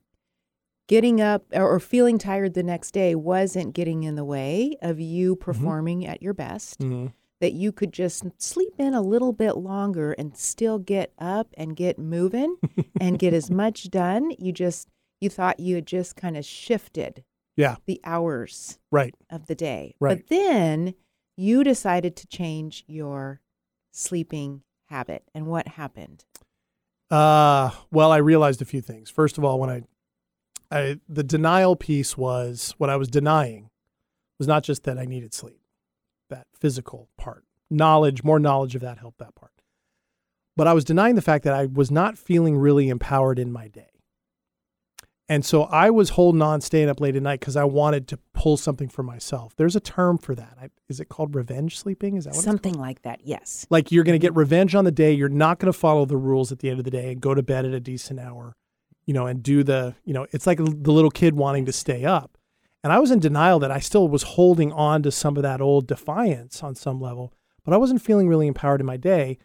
getting 0.88 1.20
up 1.20 1.46
or 1.52 1.80
feeling 1.80 2.18
tired 2.20 2.54
the 2.54 2.62
next 2.64 2.92
day 2.92 3.16
wasn't 3.16 3.74
getting 3.74 4.04
in 4.04 4.16
the 4.16 4.24
way 4.24 4.78
of 4.82 5.00
you 5.00 5.36
performing 5.36 6.06
at 6.06 6.22
your 6.22 6.34
best. 6.34 6.80
Mm-hmm. 6.80 7.08
That 7.42 7.52
you 7.54 7.72
could 7.74 7.92
just 7.92 8.24
sleep 8.38 8.74
in 8.80 8.94
a 8.94 9.02
little 9.02 9.34
bit 9.34 9.58
longer 9.58 10.14
and 10.14 10.38
still 10.38 10.80
get 10.80 11.12
up 11.20 11.48
and 11.58 11.76
get 11.76 12.00
moving 12.00 12.56
and 13.02 13.20
get 13.20 13.34
as 13.34 13.52
much 13.52 13.90
done. 13.90 14.32
You 14.40 14.52
just 14.54 14.88
you 15.20 15.30
thought 15.30 15.60
you 15.60 15.76
had 15.76 15.86
just 15.86 16.16
kind 16.16 16.38
of 16.38 16.46
shifted 16.46 17.24
Yeah, 17.58 17.76
the 17.86 18.00
hours 18.06 18.80
right. 18.90 19.14
of 19.30 19.48
the 19.48 19.54
day. 19.56 19.96
Right. 20.00 20.18
But 20.18 20.28
then 20.30 20.94
you 21.36 21.64
decided 21.64 22.16
to 22.18 22.28
change 22.28 22.84
your 22.88 23.42
sleeping 23.92 24.62
habit. 24.86 25.24
And 25.34 25.48
what 25.48 25.70
happened? 25.70 26.26
Uh, 27.10 27.72
well, 27.92 28.12
I 28.12 28.18
realized 28.18 28.62
a 28.62 28.66
few 28.66 28.82
things. 28.82 29.10
First 29.10 29.38
of 29.38 29.44
all, 29.44 29.60
when 29.60 29.70
I, 29.70 29.84
I 30.72 31.00
the 31.08 31.24
denial 31.24 31.76
piece 31.76 32.18
was 32.18 32.74
what 32.78 32.90
I 32.90 32.96
was 32.96 33.08
denying 33.08 33.70
was 34.40 34.48
not 34.48 34.64
just 34.64 34.84
that 34.84 34.98
I 34.98 35.06
needed 35.06 35.34
sleep, 35.34 35.62
that 36.30 36.48
physical 36.54 37.10
part, 37.18 37.44
knowledge, 37.70 38.24
more 38.24 38.40
knowledge 38.40 38.76
of 38.76 38.82
that 38.82 38.98
helped 38.98 39.20
that 39.20 39.36
part. 39.36 39.52
But 40.58 40.68
I 40.68 40.74
was 40.74 40.84
denying 40.84 41.16
the 41.16 41.22
fact 41.22 41.44
that 41.44 41.54
I 41.54 41.66
was 41.66 41.92
not 41.92 42.18
feeling 42.18 42.58
really 42.58 42.90
empowered 42.90 43.40
in 43.40 43.52
my 43.52 43.68
day. 43.68 43.95
And 45.28 45.44
so 45.44 45.64
I 45.64 45.90
was 45.90 46.12
holding 46.12 46.44
on, 46.44 46.62
staying 46.62 46.88
up 46.88 47.02
late 47.02 47.16
at 47.16 47.24
night 47.24 47.40
because 47.40 47.56
I 47.56 47.64
wanted 47.64 48.08
to 48.10 48.20
pull 48.34 48.58
something 48.58 48.88
for 48.88 49.02
myself. 49.02 49.56
There's 49.56 49.76
a 49.76 49.80
term 49.80 50.20
for 50.20 50.36
that. 50.36 50.56
I, 50.62 50.70
is 50.88 51.00
it 51.00 51.10
called 51.10 51.34
revenge 51.34 51.80
sleeping? 51.80 52.16
Is 52.16 52.26
that 52.26 52.36
what 52.36 52.44
Something 52.44 52.76
like 52.76 53.02
that. 53.02 53.22
Yes. 53.24 53.66
Like 53.72 53.92
you're 53.92 54.04
going 54.04 54.14
to 54.14 54.20
get 54.20 54.32
mm-hmm. 54.32 54.40
revenge 54.40 54.76
on 54.76 54.86
the 54.86 54.92
day. 54.92 55.14
You're 55.14 55.30
not 55.30 55.58
going 55.58 55.72
to 55.72 55.78
follow 55.78 56.06
the 56.06 56.18
rules 56.18 56.52
at 56.52 56.60
the 56.60 56.70
end 56.70 56.80
of 56.80 56.86
the 56.86 56.92
day 56.92 57.12
and 57.12 57.20
go 57.22 57.34
to 57.34 57.42
bed 57.42 57.66
at 57.66 57.74
a 57.74 57.80
decent 57.80 58.20
hour, 58.20 58.56
you 59.08 59.16
know, 59.16 59.26
and 59.26 59.42
do 59.42 59.64
the, 59.64 59.96
you 60.06 60.14
know, 60.14 60.28
it's 60.32 60.46
like 60.46 60.60
the 60.60 60.92
little 60.92 61.12
kid 61.12 61.36
wanting 61.36 61.66
to 61.66 61.74
stay 61.74 62.06
up. 62.06 62.38
And 62.84 62.94
I 62.94 63.00
was 63.00 63.10
in 63.10 63.20
denial 63.20 63.58
that 63.60 63.72
I 63.72 63.80
still 63.80 64.08
was 64.08 64.22
holding 64.22 64.72
on 64.72 65.02
to 65.04 65.12
some 65.12 65.38
of 65.38 65.44
that 65.44 65.60
old 65.60 65.88
defiance 65.88 66.62
on 66.62 66.76
some 66.76 67.02
level, 67.02 67.34
but 67.64 67.74
I 67.74 67.78
wasn't 67.78 68.04
feeling 68.04 68.28
really 68.28 68.46
empowered 68.46 68.80
in 68.80 68.86
my 68.86 68.98
day. 68.98 69.40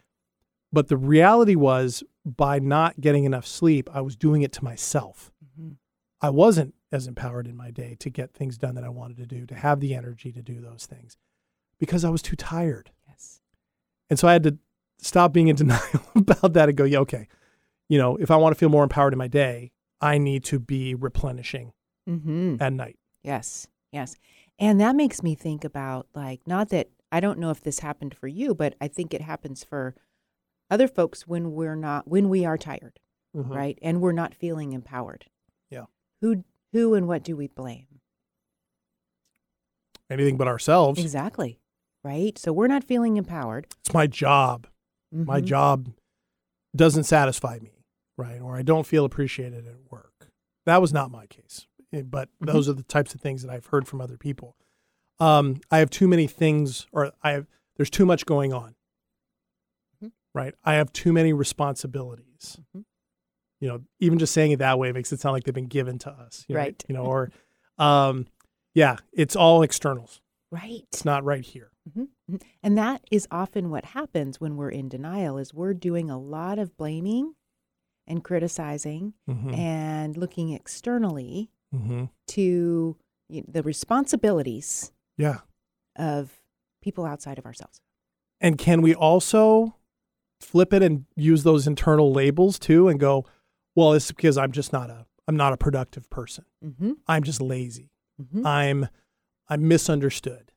But 0.71 0.89
the 0.89 0.99
reality 0.99 1.55
was 1.55 2.05
by 2.27 2.59
not 2.59 3.01
getting 3.01 3.25
enough 3.25 3.47
sleep, 3.47 3.89
I 3.95 4.03
was 4.03 4.15
doing 4.15 4.43
it 4.43 4.53
to 4.53 4.65
myself. 4.65 5.33
I 6.23 6.31
wasn't 6.31 6.75
as 6.93 7.07
empowered 7.07 7.47
in 7.47 7.57
my 7.57 7.71
day 7.71 7.97
to 8.00 8.11
get 8.11 8.33
things 8.35 8.59
done 8.59 8.75
that 8.75 8.85
I 8.85 8.89
wanted 8.89 9.17
to 9.19 9.27
do, 9.27 9.47
to 9.47 9.55
have 9.55 9.81
the 9.81 9.95
energy 9.95 10.33
to 10.33 10.43
do 10.43 10.61
those 10.61 10.87
things 10.87 11.17
because 11.79 12.05
I 12.05 12.11
was 12.11 12.21
too 12.23 12.37
tired. 12.37 12.91
Yes. 13.09 13.41
And 14.11 14.19
so 14.19 14.29
I 14.29 14.33
had 14.35 14.43
to 14.43 14.59
stop 14.99 15.33
being 15.33 15.49
in 15.49 15.57
denial 15.57 16.03
about 16.15 16.53
that 16.55 16.69
and 16.69 16.77
go, 16.77 16.85
yeah, 16.85 16.99
okay, 16.99 17.29
you 17.89 17.99
know, 17.99 18.17
if 18.17 18.31
I 18.31 18.37
want 18.37 18.55
to 18.55 18.59
feel 18.59 18.69
more 18.69 18.83
empowered 18.83 19.12
in 19.15 19.19
my 19.19 19.29
day, 19.29 19.73
I 20.00 20.19
need 20.19 20.45
to 20.45 20.59
be 20.59 20.95
replenishing 20.95 21.73
Mm-hmm. 22.09 22.57
at 22.61 22.73
night. 22.73 22.99
Yes, 23.23 23.69
yes. 23.93 24.17
And 24.59 24.81
that 24.81 24.97
makes 24.97 25.23
me 25.23 25.35
think 25.37 25.65
about 25.65 26.09
like, 26.15 26.41
not 26.47 26.71
that 26.71 26.89
I 27.12 27.21
don't 27.21 27.39
know 27.39 27.50
if 27.50 27.61
this 27.61 27.81
happened 27.81 28.15
for 28.15 28.27
you, 28.27 28.55
but 28.55 28.75
I 28.81 28.89
think 28.89 29.15
it 29.15 29.21
happens 29.21 29.62
for 29.62 29.95
other 30.71 30.89
folks 30.89 31.29
when 31.29 31.53
we're 31.53 31.77
not, 31.77 32.09
when 32.09 32.29
we 32.29 32.45
are 32.45 32.59
tired, 32.59 32.99
right? 33.33 33.79
And 33.83 34.00
we're 34.00 34.12
not 34.12 34.35
feeling 34.35 34.73
empowered. 34.73 35.27
Who, 36.21 36.45
who 36.73 36.95
and 36.95 37.07
what 37.09 37.23
do 37.23 37.37
we 37.37 37.49
blame? 37.49 37.87
Anything 40.11 40.37
but 40.37 40.49
ourselves. 40.49 41.00
Exactly. 41.00 41.61
Right. 42.03 42.37
So 42.39 42.53
we're 42.53 42.67
not 42.67 42.85
feeling 42.85 43.17
empowered. 43.17 43.67
It's 43.81 43.93
my 43.95 44.07
job. 44.07 44.67
My 45.12 45.41
Mhm. 45.41 45.45
job 45.45 45.93
doesn't 46.75 47.05
satisfy 47.05 47.59
me, 47.61 47.85
right? 48.17 48.41
Or 48.41 48.57
I 48.57 48.62
don't 48.62 48.87
feel 48.87 49.05
appreciated 49.05 49.67
at 49.67 49.91
work. 49.91 50.31
That 50.67 50.81
was 50.81 50.93
not 50.93 51.11
my 51.11 51.27
case. 51.27 51.67
Eh, 51.93 52.03
But 52.03 52.29
those 52.41 52.69
are 52.69 52.73
the 52.73 52.83
types 52.85 53.15
of 53.15 53.21
things 53.21 53.43
that 53.43 53.50
I've 53.50 53.67
heard 53.67 53.89
from 53.89 54.00
other 54.00 54.17
people. 54.17 54.57
Um, 55.19 55.61
I 55.71 55.79
have 55.79 55.91
too 55.91 56.07
many 56.09 56.27
things, 56.27 56.87
or 56.93 57.12
I 57.23 57.33
have, 57.33 57.47
there's 57.77 57.91
too 57.91 58.07
much 58.07 58.25
going 58.25 58.53
on, 58.53 58.77
Mhm. 60.03 60.12
right? 60.35 60.55
I 60.65 60.75
have 60.75 60.93
too 60.93 61.12
many 61.12 61.33
responsibilities. 61.33 62.59
Mhm. 62.75 62.85
You 63.61 63.69
know, 63.69 63.81
even 63.99 64.19
just 64.19 64.33
saying 64.33 64.52
it 64.52 64.59
that 64.61 64.79
way 64.79 64.90
makes 64.93 65.12
it 65.12 65.21
sound 65.21 65.35
like 65.35 65.45
they've 65.45 65.55
been 65.55 65.67
given 65.67 65.99
to 66.00 66.11
us, 66.11 66.45
you 66.49 66.55
know, 66.55 66.61
Right. 66.61 66.85
You 66.88 66.95
know, 66.95 67.05
or, 67.05 67.31
um, 67.79 68.26
yeah, 68.75 68.97
it's 69.12 69.37
all 69.37 69.62
externals. 69.62 70.21
Right. 70.50 70.85
It's 70.93 71.05
not 71.05 71.25
right 71.25 71.45
here. 71.45 71.71
Mhm, 71.88 72.09
mhm. 72.31 72.43
And 72.62 72.76
that 72.79 73.02
is 73.11 73.29
often 73.31 73.71
what 73.71 73.85
happens 73.87 74.40
when 74.40 74.57
we're 74.57 74.71
in 74.71 74.88
denial 74.88 75.38
is 75.38 75.52
we're 75.55 75.75
doing 75.75 76.11
a 76.11 76.19
lot 76.19 76.59
of 76.59 76.76
blaming 76.76 77.35
and 78.07 78.25
criticizing 78.25 79.14
Mhm. 79.29 79.55
and 79.57 80.17
looking 80.17 80.50
externally 80.50 81.50
hmm 81.73 82.07
to 82.29 82.97
you 83.29 83.40
know, 83.43 83.47
the 83.49 83.62
responsibilities 83.62 84.90
Yeah. 85.17 85.40
of 85.97 86.43
people 86.83 87.05
outside 87.05 87.38
of 87.38 87.47
ourselves. 87.47 87.81
And 88.40 88.59
can 88.59 88.83
we 88.83 88.95
also 88.95 89.76
flip 90.40 90.73
it 90.73 90.83
and 90.83 91.05
use 91.14 91.43
those 91.45 91.67
internal 91.67 92.12
labels 92.12 92.59
too 92.59 92.88
and 92.88 92.99
go, 92.99 93.25
well, 93.75 93.93
it's 93.93 94.11
because 94.11 94.37
I'm 94.39 94.53
just 94.53 94.73
not 94.73 94.91
a 94.91 95.07
I'm 95.29 95.37
not 95.37 95.53
a 95.53 95.57
productive 95.57 96.09
person. 96.11 96.45
Mm-hmm. 96.65 96.93
I'm 97.07 97.23
just 97.23 97.41
lazy. 97.41 97.91
Mm-hmm. 98.21 98.47
I'm 98.47 98.89
I'm 99.49 99.67
misunderstood. 99.69 100.53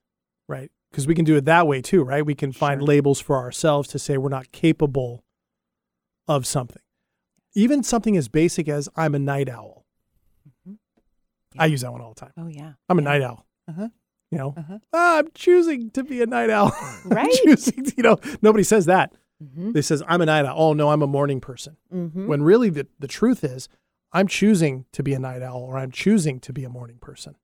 Right? 0.47 0.71
Because 0.91 1.07
we 1.07 1.15
can 1.15 1.25
do 1.25 1.35
it 1.35 1.45
that 1.45 1.67
way 1.67 1.81
too, 1.81 2.03
right? 2.03 2.25
We 2.25 2.35
can 2.35 2.51
find 2.51 2.79
Sure. 2.81 2.87
labels 2.87 3.19
for 3.19 3.37
ourselves 3.37 3.87
to 3.89 3.99
say 3.99 4.17
we're 4.17 4.29
not 4.29 4.51
capable 4.51 5.23
of 6.27 6.45
something. 6.45 6.81
Even 7.55 7.83
something 7.83 8.17
as 8.17 8.27
basic 8.27 8.67
as 8.67 8.89
I'm 8.95 9.15
a 9.15 9.19
night 9.19 9.49
owl. 9.49 9.85
Mhm. 10.67 10.77
I 11.57 11.65
use 11.67 11.81
that 11.81 11.91
one 11.91 12.01
all 12.01 12.13
the 12.13 12.19
time. 12.19 12.33
Oh 12.37 12.47
yeah. 12.47 12.73
I'm 12.89 12.97
a 12.99 13.01
night 13.01 13.21
owl. 13.21 13.45
Uh-huh. 13.67 13.89
You 14.31 14.37
know, 14.39 14.53
Uh-huh. 14.57 14.79
ah, 14.91 15.19
I'm 15.19 15.29
choosing 15.35 15.91
to 15.91 16.03
be 16.03 16.21
a 16.21 16.25
night 16.25 16.49
owl. 16.49 16.71
Right. 17.05 17.31
choosing 17.43 17.83
to- 17.85 17.93
you 17.95 18.03
know, 18.03 18.17
nobody 18.41 18.63
says 18.63 18.85
that. 18.87 19.13
Mm-hmm. 19.43 19.71
They 19.73 19.81
says 19.81 20.01
I'm 20.07 20.21
a 20.21 20.25
night 20.25 20.45
owl. 20.45 20.55
Oh 20.57 20.73
no, 20.73 20.89
I'm 20.89 21.01
a 21.01 21.07
morning 21.07 21.41
person. 21.41 21.77
Mm-hmm. 21.93 22.27
When 22.27 22.43
really 22.43 22.69
the, 22.69 22.87
the 22.99 23.07
truth 23.07 23.43
is, 23.43 23.67
I'm 24.11 24.27
choosing 24.27 24.85
to 24.93 25.03
be 25.03 25.13
a 25.13 25.19
night 25.19 25.41
owl 25.41 25.61
or 25.61 25.77
I'm 25.77 25.91
choosing 25.91 26.39
to 26.41 26.53
be 26.53 26.63
a 26.63 26.69
morning 26.69 26.97
person. 27.01 27.35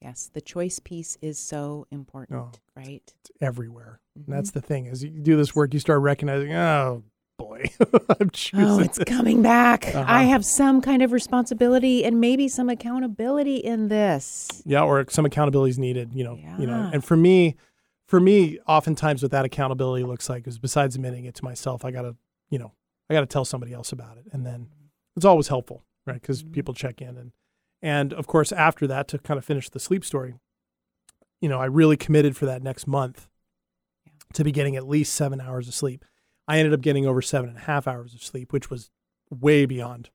Yes, 0.00 0.30
the 0.32 0.40
choice 0.40 0.78
piece 0.78 1.18
is 1.20 1.40
so 1.40 1.86
important, 1.90 2.38
Oh. 2.38 2.52
right? 2.76 3.02
It's 3.20 3.30
everywhere. 3.40 4.00
Mm-hmm. 4.18 4.30
that's 4.32 4.52
the 4.52 4.60
thing. 4.60 4.86
As 4.86 5.02
you 5.02 5.10
do 5.10 5.36
this 5.36 5.56
work, 5.56 5.74
you 5.74 5.80
start 5.80 6.00
recognizing, 6.02 6.52
oh 6.54 7.02
boy, 7.36 7.64
I'm 8.20 8.30
choosing. 8.30 8.64
Oh, 8.64 8.78
it's 8.78 8.98
coming 9.04 9.42
back. 9.42 9.86
Uh-huh. 9.94 10.04
I 10.06 10.22
have 10.24 10.44
some 10.44 10.80
kind 10.80 11.02
of 11.02 11.10
responsibility 11.12 12.04
and 12.04 12.20
maybe 12.20 12.46
some 12.46 12.68
accountability 12.68 13.56
in 13.56 13.88
this. 13.88 14.62
yeah, 14.64 14.82
or 14.82 15.04
some 15.08 15.24
accountability 15.26 15.70
is 15.70 15.78
needed. 15.80 16.14
You 16.14 16.22
know, 16.24 16.38
you 16.60 16.66
know. 16.68 16.90
And 16.92 17.04
for 17.04 17.16
me, 17.16 17.56
for 18.08 18.18
me, 18.18 18.58
oftentimes 18.66 19.22
what 19.22 19.30
that 19.32 19.44
accountability 19.44 20.02
looks 20.02 20.28
like 20.30 20.46
is 20.48 20.58
besides 20.58 20.96
admitting 20.96 21.26
it 21.26 21.34
to 21.36 21.44
myself, 21.44 21.84
I 21.84 21.90
gotta, 21.90 22.16
you 22.48 22.58
know, 22.58 22.72
I 23.08 23.14
gotta 23.14 23.26
tell 23.26 23.44
somebody 23.44 23.72
else 23.74 23.92
about 23.92 24.16
it, 24.16 24.24
and 24.32 24.44
then 24.44 24.68
it's 25.14 25.26
always 25.26 25.48
helpful, 25.48 25.84
right? 26.06 26.20
Because 26.20 26.42
Mm-hmm. 26.42 26.52
people 26.52 26.74
check 26.74 27.00
in, 27.02 27.16
and 27.18 27.32
and 27.82 28.12
of 28.14 28.26
course 28.26 28.50
after 28.50 28.86
that 28.88 29.06
to 29.08 29.18
kind 29.18 29.36
of 29.38 29.44
finish 29.44 29.68
the 29.68 29.78
sleep 29.78 30.04
story, 30.04 30.34
you 31.40 31.48
know, 31.48 31.60
I 31.60 31.66
really 31.66 31.96
committed 31.96 32.36
for 32.36 32.46
that 32.46 32.62
next 32.62 32.86
month 32.86 33.28
to 34.32 34.42
be 34.42 34.52
getting 34.52 34.74
at 34.74 34.88
least 34.88 35.14
seven 35.14 35.40
hours 35.40 35.68
of 35.68 35.74
sleep. 35.74 36.04
I 36.48 36.58
ended 36.58 36.72
up 36.72 36.80
getting 36.80 37.06
over 37.06 37.20
seven 37.22 37.50
and 37.50 37.58
a 37.58 37.62
half 37.62 37.86
hours 37.86 38.14
of 38.14 38.22
sleep, 38.22 38.52
which 38.52 38.70
was 38.70 38.90
way 39.30 39.66
beyond. 39.66 40.10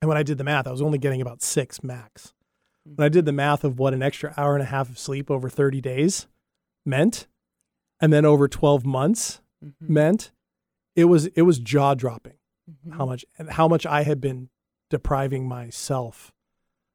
And 0.00 0.08
when 0.08 0.16
I 0.16 0.22
did 0.22 0.38
the 0.38 0.44
math, 0.44 0.66
I 0.66 0.70
was 0.70 0.80
only 0.82 0.98
getting 0.98 1.20
about 1.20 1.42
six 1.42 1.82
max. 1.82 2.32
When 2.84 3.04
I 3.04 3.10
did 3.10 3.26
the 3.26 3.32
math 3.32 3.64
of 3.64 3.78
what 3.78 3.92
an 3.92 4.02
extra 4.02 4.32
hour 4.38 4.54
and 4.54 4.62
a 4.62 4.66
half 4.66 4.88
of 4.88 4.98
sleep 4.98 5.30
over 5.30 5.50
30 5.50 5.80
days 5.82 6.26
meant, 6.88 7.28
and 8.00 8.12
then 8.12 8.24
over 8.24 8.48
12 8.48 8.84
months 8.84 9.40
Mm-hmm. 9.64 9.92
meant, 9.92 10.30
it 10.94 11.06
was 11.06 11.26
it 11.26 11.42
was 11.42 11.58
jaw 11.58 11.94
dropping 11.94 12.38
Mhm. 12.70 12.94
how 12.96 13.04
much 13.06 13.24
and 13.38 13.50
how 13.50 13.66
much 13.66 13.84
I 13.86 14.02
had 14.04 14.20
been 14.20 14.50
depriving 14.88 15.48
myself 15.48 16.32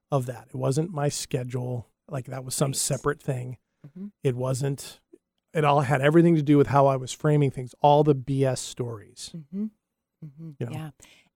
of 0.09 0.25
that. 0.27 0.47
It 0.47 0.55
wasn't 0.55 0.91
my 0.91 1.09
schedule, 1.09 1.89
like 2.09 2.25
that 2.27 2.45
was 2.45 2.55
some 2.55 2.69
Right. 2.69 2.75
separate 2.77 3.21
thing. 3.21 3.57
Mhm. 3.85 4.12
It 4.23 4.35
wasn't. 4.38 5.01
It 5.53 5.65
all 5.65 5.81
had 5.81 6.01
everything 6.01 6.35
to 6.35 6.41
do 6.41 6.57
with 6.57 6.67
how 6.67 6.88
I 6.88 6.95
was 6.95 7.12
framing 7.12 7.51
things. 7.51 7.75
All 7.81 8.03
the 8.05 8.15
BS 8.15 8.62
stories. 8.62 9.31
Mm-hmm. 9.35 9.65
Mm-hmm. 10.25 10.51
You 10.59 10.65
know. 10.67 10.71
Yeah. 10.71 10.91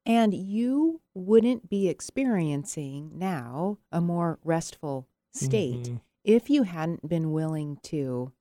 And 0.06 0.34
you 0.34 1.02
wouldn't 1.14 1.68
be 1.70 1.90
experiencing 1.90 3.18
now 3.20 3.80
a 3.92 4.00
more 4.00 4.40
restful 4.46 5.08
state 5.34 5.84
Mhm. 5.90 6.02
if 6.24 6.50
you 6.50 6.64
hadn't 6.64 7.08
been 7.10 7.34
willing 7.34 7.78
to 7.84 8.32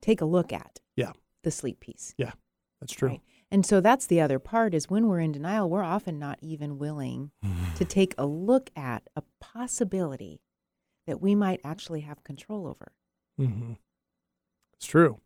take 0.00 0.20
a 0.20 0.24
look 0.24 0.52
at 0.52 0.80
Yeah. 0.96 1.12
the 1.42 1.50
sleep 1.50 1.80
piece. 1.80 2.14
Yeah, 2.18 2.32
that's 2.80 2.92
true. 2.92 3.08
Right. 3.08 3.20
And 3.50 3.64
so 3.64 3.80
that's 3.80 4.06
the 4.06 4.20
other 4.20 4.38
part 4.38 4.74
is 4.74 4.90
when 4.90 5.06
we're 5.06 5.20
in 5.20 5.32
denial, 5.32 5.70
we're 5.70 5.82
often 5.84 6.18
not 6.18 6.38
even 6.42 6.78
willing 6.78 7.30
to 7.76 7.84
take 7.98 8.14
a 8.18 8.26
look 8.26 8.70
at 8.76 9.08
a 9.14 9.22
possibility 9.40 10.40
that 11.06 11.20
we 11.20 11.34
might 11.34 11.60
actually 11.62 12.00
have 12.00 12.24
control 12.24 12.66
over. 12.66 12.92
Mm-hmm. 13.40 13.74
It's 14.74 14.86
true. 14.86 15.20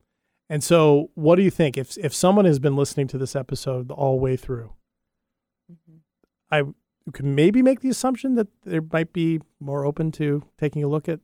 And 0.50 0.62
so, 0.62 1.10
what 1.14 1.36
do 1.36 1.42
you 1.42 1.50
think 1.50 1.78
if 1.78 1.96
if 1.96 2.12
someone 2.12 2.44
has 2.44 2.58
been 2.58 2.76
listening 2.76 3.06
to 3.08 3.18
this 3.18 3.34
episode 3.36 3.90
all 3.90 4.16
the 4.16 4.22
way 4.22 4.36
through? 4.36 4.74
Mm-hmm. 5.72 5.96
I 6.50 6.62
could 7.12 7.24
maybe 7.24 7.62
make 7.62 7.80
the 7.80 7.88
assumption 7.88 8.34
that 8.34 8.48
they 8.64 8.80
might 8.80 9.12
be 9.12 9.40
more 9.60 9.84
open 9.86 10.10
to 10.12 10.42
taking 10.58 10.82
a 10.84 10.88
look 10.88 11.08
at. 11.08 11.20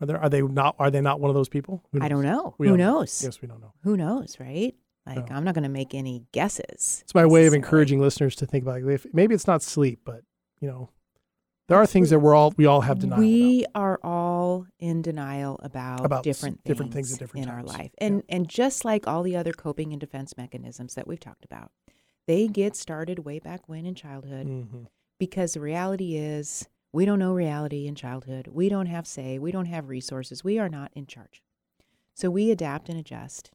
Are, 0.00 0.06
there, 0.06 0.18
are 0.18 0.28
they 0.28 0.42
not? 0.42 0.76
Are 0.78 0.90
they 0.90 1.00
not 1.00 1.20
one 1.20 1.30
of 1.30 1.34
those 1.34 1.48
people? 1.48 1.82
I 2.00 2.08
don't 2.08 2.22
know. 2.22 2.54
We 2.58 2.66
Who 2.68 2.72
don't 2.76 2.78
know. 2.86 2.98
knows? 3.00 3.22
Yes, 3.24 3.40
we 3.40 3.48
don't 3.48 3.60
know. 3.60 3.72
Who 3.82 3.96
knows, 3.96 4.36
right? 4.38 4.74
Like, 5.06 5.30
No. 5.30 5.36
I'm 5.36 5.44
not 5.44 5.54
going 5.54 5.62
to 5.62 5.68
make 5.70 5.94
any 5.94 6.24
guesses. 6.32 7.00
It's 7.02 7.14
my 7.14 7.24
way 7.26 7.46
of 7.46 7.54
encouraging 7.54 8.00
listeners 8.00 8.34
to 8.36 8.46
think 8.46 8.64
about. 8.64 8.80
Maybe 9.12 9.34
it's 9.34 9.46
not 9.46 9.62
sleep, 9.62 10.00
but 10.04 10.22
you 10.60 10.68
know, 10.68 10.90
there 11.68 11.78
are 11.78 11.86
things 11.86 12.10
that 12.10 12.18
we're 12.20 12.34
all 12.34 12.52
we 12.56 12.66
all 12.66 12.80
have 12.82 12.98
denial 12.98 13.20
we 13.20 13.64
are 13.74 13.98
all 14.02 14.66
in 14.78 15.02
denial 15.02 15.58
about, 15.62 16.04
About 16.04 16.22
different 16.24 16.62
things, 16.62 16.66
different 16.66 16.92
things 16.92 17.12
at 17.12 17.18
different 17.18 17.46
in 17.46 17.52
our 17.52 17.62
life. 17.62 17.90
And 17.98 18.22
and 18.28 18.48
just 18.48 18.84
like 18.84 19.06
all 19.06 19.22
the 19.22 19.36
other 19.36 19.52
coping 19.52 19.92
and 19.92 20.00
defense 20.00 20.36
mechanisms 20.36 20.94
that 20.94 21.06
we've 21.08 21.20
talked 21.20 21.44
about, 21.44 21.70
they 22.26 22.48
get 22.48 22.76
started 22.76 23.20
way 23.20 23.38
back 23.38 23.68
when 23.68 23.86
in 23.86 23.94
childhood 23.94 24.46
about. 24.46 24.68
hmm 24.70 24.82
because 25.18 25.54
the 25.54 25.60
reality 25.60 26.16
is 26.16 26.68
we 26.96 27.04
don't 27.04 27.18
know 27.18 27.34
reality 27.34 27.86
in 27.86 27.94
childhood. 27.94 28.48
We 28.50 28.70
don't 28.70 28.86
have 28.86 29.06
say, 29.06 29.38
we 29.38 29.52
don't 29.52 29.66
have 29.66 29.90
resources. 29.90 30.42
We 30.42 30.58
are 30.58 30.70
not 30.70 30.90
in 30.94 31.04
charge. 31.04 31.42
So 32.14 32.30
we 32.30 32.50
adapt 32.50 32.88
and 32.88 32.98
adjust 32.98 33.50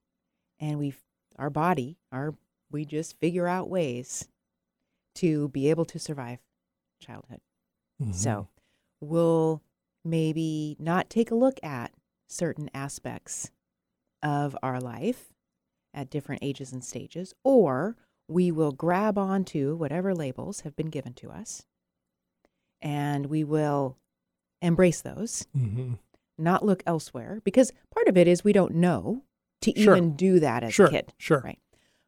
and 0.59 0.77
we 0.77 0.93
our 1.39 1.49
body, 1.49 1.97
our 2.11 2.35
we 2.69 2.85
just 2.85 3.19
figure 3.19 3.47
out 3.47 3.67
ways 3.67 4.27
to 5.15 5.49
be 5.49 5.71
able 5.71 5.85
to 5.85 5.97
survive 5.97 6.37
childhood. 7.01 7.39
So 8.11 8.29
mm-hmm. 8.29 9.07
we'll 9.07 9.63
maybe 10.05 10.75
not 10.77 11.09
take 11.09 11.31
a 11.31 11.35
look 11.35 11.59
at 11.63 11.93
certain 12.29 12.69
aspects 12.75 13.49
of 14.21 14.55
our 14.61 14.79
life 14.79 15.33
at 15.95 16.11
different 16.11 16.43
ages 16.43 16.71
and 16.71 16.83
stages, 16.83 17.33
or 17.43 17.95
we 18.27 18.51
will 18.51 18.71
grab 18.71 19.17
onto 19.17 19.75
whatever 19.75 20.13
labels 20.13 20.61
have 20.61 20.75
been 20.75 20.91
given 20.91 21.13
to 21.13 21.31
us 21.31 21.65
and 22.81 23.27
we 23.27 23.43
will 23.43 23.97
embrace 24.61 25.01
those, 25.01 25.45
hmm 25.53 25.93
not 26.37 26.65
look 26.65 26.81
elsewhere, 26.87 27.39
because 27.43 27.71
part 27.93 28.07
of 28.07 28.17
it 28.17 28.27
is 28.27 28.43
we 28.43 28.51
don't 28.53 28.73
know 28.73 29.21
to 29.61 29.71
Sure. 29.79 29.95
even 29.95 30.15
do 30.15 30.39
that 30.39 30.63
as 30.63 30.73
Sure, 30.73 30.87
a 30.87 30.89
kid. 30.89 31.13
sure. 31.19 31.41
Right. 31.41 31.59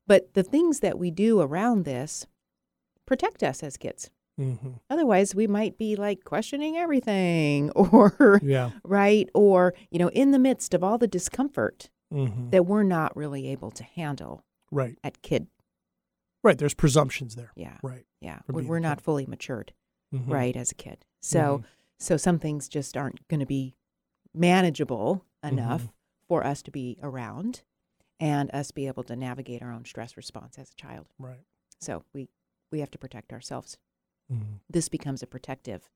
But 0.08 0.34
the 0.34 0.42
things 0.42 0.80
that 0.80 0.98
we 0.98 1.12
do 1.12 1.39
around 1.39 1.84
this 1.86 2.25
protect 3.06 3.44
us 3.44 3.62
as 3.62 3.77
kids. 3.77 4.10
hmm 4.38 4.56
Otherwise, 4.89 5.36
we 5.36 5.46
might 5.46 5.77
be 5.77 5.96
like 5.96 6.24
questioning 6.24 6.77
everything 6.77 7.70
or, 7.75 8.39
Yeah. 8.44 8.72
right? 8.84 9.30
Or, 9.36 9.75
you 9.92 10.00
know, 10.00 10.10
in 10.10 10.32
the 10.32 10.39
midst 10.39 10.74
of 10.74 10.84
all 10.84 10.98
the 10.98 11.08
discomfort 11.08 11.92
hmm 12.12 12.50
that 12.50 12.65
we're 12.65 12.82
not 12.84 13.15
really 13.15 13.48
able 13.50 13.70
to 13.72 13.84
handle 13.84 14.44
Right. 14.72 14.98
at 15.03 15.22
kid. 15.22 15.46
Right. 16.44 16.58
There's 16.58 16.74
presumptions 16.74 17.36
there. 17.36 17.51
Yeah. 17.56 17.77
Right. 17.84 18.06
Yeah. 18.20 18.39
We're, 18.48 18.63
we're 18.63 18.80
not 18.80 19.00
fully 19.00 19.27
matured, 19.27 19.74
Mhm. 20.13 20.29
right, 20.29 20.55
as 20.55 20.72
a 20.72 20.75
kid. 20.75 21.05
So, 21.22 21.60
Mhm. 21.60 21.65
so 21.98 22.17
some 22.17 22.38
things 22.39 22.70
just 22.70 22.96
aren't 22.96 23.27
going 23.27 23.39
to 23.39 23.46
be 23.46 23.75
manageable 24.34 25.25
enough 25.43 25.84
Mhm. 25.88 25.93
for 26.27 26.46
us 26.46 26.62
to 26.63 26.72
be 26.72 26.98
around 27.01 27.63
and 28.20 28.50
us 28.53 28.72
be 28.72 28.88
able 28.88 29.03
to 29.03 29.15
navigate 29.15 29.62
our 29.62 29.72
own 29.72 29.86
stress 29.86 30.15
response 30.15 30.58
as 30.58 30.72
a 30.72 30.75
child. 30.75 31.08
Right. 31.17 31.43
So 31.79 32.03
we, 32.13 32.29
we 32.72 32.79
have 32.79 32.91
to 32.91 32.98
protect 32.98 33.34
ourselves. 33.34 33.77
Mhm. 34.32 34.62
this 34.70 34.88
becomes 34.88 35.22
a 35.22 35.27
protective 35.27 35.89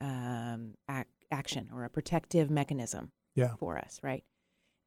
um, 0.00 0.76
ac- 0.90 1.04
action 1.30 1.68
or 1.72 1.84
a 1.84 1.90
protective 1.90 2.50
mechanism 2.50 3.12
Yeah. 3.34 3.54
for 3.56 3.76
us, 3.78 4.02
right? 4.02 4.24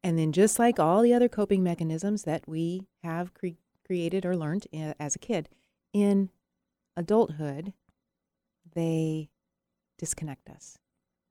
And 0.03 0.17
then, 0.17 0.31
just 0.31 0.57
like 0.59 0.79
all 0.79 1.01
the 1.03 1.13
other 1.13 1.29
coping 1.29 1.61
mechanisms 1.63 2.23
that 2.23 2.47
we 2.47 2.87
have 3.03 3.33
cre- 3.35 3.49
created 3.85 4.25
or 4.25 4.35
learned 4.35 4.65
i- 4.73 4.95
as 4.99 5.15
a 5.15 5.19
kid, 5.19 5.49
in 5.93 6.31
adulthood, 6.95 7.73
they 8.73 9.29
disconnect 9.97 10.49
us. 10.49 10.77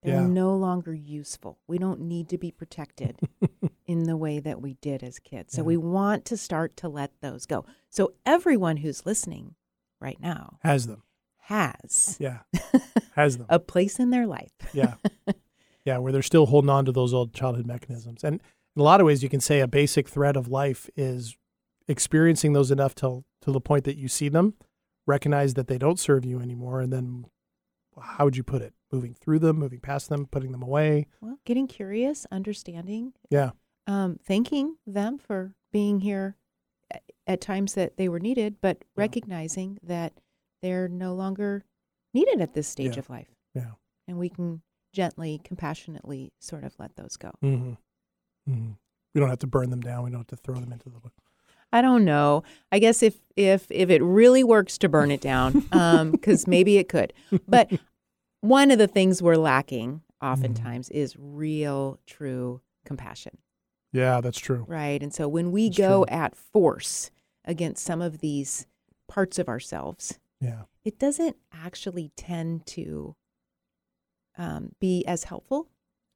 They're 0.02 0.20
Yeah. 0.22 0.26
no 0.26 0.56
longer 0.56 0.92
useful. 0.92 1.60
We 1.68 1.78
don't 1.78 2.00
need 2.00 2.28
to 2.30 2.38
be 2.38 2.50
protected 2.50 3.20
in 3.86 4.04
the 4.04 4.16
way 4.16 4.40
that 4.40 4.60
we 4.60 4.74
did 4.74 5.02
as 5.02 5.18
kids. 5.20 5.52
So 5.54 5.62
Yeah. 5.62 5.66
we 5.66 5.76
want 5.76 6.24
to 6.26 6.36
start 6.36 6.76
to 6.78 6.88
let 6.88 7.12
those 7.20 7.46
go. 7.46 7.64
So 7.88 8.14
everyone 8.26 8.78
who's 8.78 9.06
listening 9.06 9.54
right 10.00 10.20
now 10.20 10.58
Has 10.62 10.86
them. 10.88 11.04
has 11.42 12.16
Yeah. 12.20 12.40
Has 13.14 13.38
them. 13.38 13.46
a 13.48 13.58
place 13.60 14.00
in 14.00 14.10
their 14.10 14.26
life. 14.26 14.52
yeah. 14.72 14.94
Yeah. 15.84 15.98
Where 15.98 16.12
they're 16.12 16.22
still 16.22 16.46
holding 16.46 16.70
on 16.70 16.84
to 16.84 16.92
those 16.92 17.12
old 17.12 17.32
childhood 17.34 17.66
mechanisms. 17.66 18.22
And 18.22 18.40
in 18.76 18.80
a 18.80 18.84
lot 18.84 19.00
of 19.00 19.06
ways, 19.06 19.22
you 19.24 19.28
can 19.28 19.40
say 19.40 19.58
a 19.58 19.66
basic 19.66 20.08
thread 20.08 20.36
of 20.36 20.46
life 20.46 20.88
is 20.96 21.36
experiencing 21.88 22.52
those 22.52 22.70
enough 22.70 22.94
till 22.94 23.24
to 23.40 23.50
the 23.50 23.60
point 23.60 23.82
that 23.84 23.96
you 23.96 24.06
see 24.06 24.28
them, 24.28 24.54
recognize 25.06 25.54
that 25.54 25.66
they 25.66 25.78
don't 25.78 25.98
serve 25.98 26.24
you 26.24 26.40
anymore, 26.40 26.80
and 26.80 26.92
then 26.92 27.24
how 28.00 28.24
would 28.24 28.36
you 28.36 28.42
put 28.42 28.62
it? 28.62 28.72
Moving 28.92 29.14
through 29.14 29.38
them, 29.40 29.58
moving 29.58 29.80
past 29.80 30.08
them, 30.08 30.26
putting 30.26 30.52
them 30.52 30.62
away. 30.62 31.06
Well, 31.20 31.38
getting 31.44 31.66
curious, 31.66 32.26
understanding, 32.30 33.12
Yeah. 33.30 33.50
um, 33.86 34.18
thanking 34.24 34.76
them 34.86 35.18
for 35.18 35.54
being 35.72 36.00
here 36.00 36.36
at, 37.26 37.40
times 37.40 37.74
that 37.74 37.96
they 37.96 38.08
were 38.08 38.20
needed, 38.20 38.60
but 38.60 38.84
recognizing 38.96 39.78
that 39.82 40.20
they're 40.60 40.88
no 40.88 41.14
longer 41.14 41.64
needed 42.14 42.40
at 42.40 42.52
this 42.54 42.68
stage 42.68 42.94
Yeah. 42.94 43.00
of 43.00 43.10
life. 43.10 43.34
Yeah. 43.54 43.72
And 44.06 44.18
we 44.18 44.28
can 44.28 44.62
gently, 44.92 45.40
compassionately 45.42 46.32
sort 46.38 46.64
of 46.64 46.74
let 46.78 46.96
those 46.96 47.16
go. 47.16 47.30
Mm-hmm. 47.42 47.72
Mm-hmm. 48.52 48.72
We 49.14 49.20
don't 49.20 49.30
have 49.30 49.38
to 49.40 49.46
burn 49.46 49.70
them 49.70 49.80
down. 49.80 50.04
We 50.04 50.10
don't 50.10 50.20
have 50.20 50.26
to 50.28 50.36
throw 50.36 50.56
them 50.56 50.72
into 50.72 50.90
the. 50.90 51.00
I 51.72 51.80
don't 51.82 52.04
know. 52.04 52.42
I 52.70 52.78
guess 52.78 53.02
if 53.02 53.16
if 53.36 53.66
if 53.70 53.88
it 53.90 54.02
really 54.02 54.44
works 54.44 54.76
to 54.78 54.88
burn 54.88 55.10
it 55.10 55.20
down, 55.20 55.60
because 56.12 56.46
maybe 56.46 56.76
it 56.78 56.88
could. 56.88 57.12
But 57.48 57.70
one 58.40 58.70
of 58.70 58.78
the 58.78 58.88
things 58.88 59.22
we're 59.22 59.36
lacking 59.36 60.02
oftentimes 60.20 60.88
is 60.90 61.16
real, 61.18 61.98
true 62.06 62.60
compassion, 62.84 63.38
Yeah, 63.92 64.20
that's 64.20 64.38
true. 64.38 64.64
right? 64.68 65.02
And 65.02 65.12
so 65.14 65.26
when 65.28 65.50
we 65.52 65.68
That's 65.68 65.78
go 65.78 66.04
true. 66.04 66.14
at 66.14 66.36
force 66.36 67.10
against 67.44 67.84
some 67.84 68.00
of 68.02 68.18
these 68.18 68.66
parts 69.08 69.38
of 69.38 69.48
ourselves, 69.48 70.18
Yeah. 70.40 70.62
it 70.84 70.98
doesn't 70.98 71.36
actually 71.52 72.12
tend 72.16 72.66
to 72.66 73.16
um, 74.38 74.72
be 74.80 75.04
as 75.06 75.24
helpful 75.24 75.68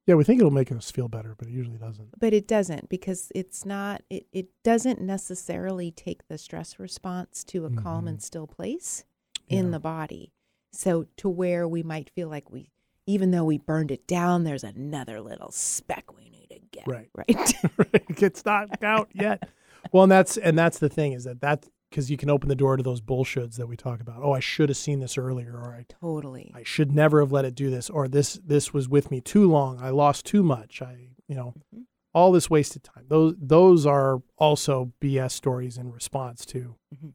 Yeah, 0.07 0.14
we 0.14 0.23
think 0.25 0.38
it'll 0.40 0.53
make 0.53 0.71
us 0.71 0.90
feel 0.90 1.09
better, 1.09 1.35
but 1.37 1.49
it 1.49 1.53
usually 1.53 1.79
doesn't. 1.79 2.19
but 2.19 2.33
it 2.33 2.47
doesn't 2.47 2.88
because 2.88 3.31
it's 3.35 3.64
not 3.66 4.03
it, 4.09 4.27
it 4.33 4.49
doesn't 4.62 5.01
necessarily 5.01 5.90
take 5.90 6.29
the 6.29 6.38
stress 6.38 6.79
response 6.79 7.42
to 7.45 7.64
a 7.66 7.71
calm 7.71 8.05
Mhm. 8.05 8.09
and 8.11 8.23
still 8.23 8.47
place 8.47 9.05
in 9.49 9.71
the 9.73 9.81
body 9.81 10.33
so 10.73 11.07
to 11.16 11.29
where 11.29 11.66
we 11.69 11.83
might 11.83 12.11
feel 12.11 12.29
like 12.29 12.51
we 12.51 12.71
even 13.07 13.31
though 13.31 13.45
we 13.45 13.59
burned 13.59 13.90
it 13.90 14.07
down 14.07 14.45
there's 14.45 14.64
another 14.64 15.21
little 15.21 15.51
speck 15.51 16.16
we 16.16 16.29
need 16.31 16.49
to 16.51 16.59
get 16.73 16.87
Right. 16.87 17.09
right 17.14 17.55
it 17.92 18.16
gets 18.16 18.45
knocked 18.45 18.83
out 18.85 19.09
yet. 19.14 19.49
Well, 19.92 20.03
and 20.05 20.12
that's 20.12 20.37
and 20.37 20.59
that's 20.59 20.79
the 20.81 20.88
thing 20.88 21.12
is 21.12 21.25
that 21.25 21.40
that 21.40 21.66
because 21.90 22.11
you 22.11 22.16
can 22.16 22.31
open 22.31 22.49
the 22.49 22.55
door 22.55 22.77
to 22.77 22.83
those 22.83 23.01
bullshits 23.01 23.57
that 23.57 23.66
we 23.68 23.77
talk 23.77 24.01
about. 24.01 24.22
Oh, 24.22 24.33
I 24.33 24.40
should 24.40 24.68
have 24.68 24.77
seen 24.77 25.01
this 25.01 25.16
earlier, 25.18 25.53
or 25.57 25.75
I 25.75 25.85
totally 25.88 26.53
I 26.55 26.62
should 26.62 26.92
never 26.92 27.20
have 27.20 27.33
let 27.33 27.44
it 27.44 27.55
do 27.55 27.70
this, 27.70 27.88
or 27.90 28.09
this 28.09 28.35
this 28.44 28.72
was 28.72 28.88
with 28.88 29.11
me 29.11 29.20
too 29.20 29.49
long. 29.51 29.81
I 29.81 29.90
lost 29.90 30.25
too 30.27 30.42
much. 30.42 30.83
I 30.83 31.09
you 31.29 31.35
know 31.35 31.55
Mhm. 31.75 31.85
all 32.14 32.33
this 32.33 32.51
wasted 32.51 32.83
time. 32.83 33.07
Those 33.09 33.35
those 33.38 33.87
are 33.87 34.22
also 34.38 34.92
BS 35.01 35.33
stories 35.35 35.77
in 35.79 35.90
response 35.92 36.44
to 36.46 36.77
Mhm. 36.94 37.14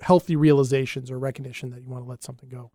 healthy 0.00 0.36
realizations 0.36 1.10
or 1.10 1.18
recognition 1.18 1.70
that 1.70 1.82
you 1.82 1.88
want 1.88 2.04
to 2.04 2.08
let 2.08 2.22
something 2.22 2.48
go. 2.48 2.70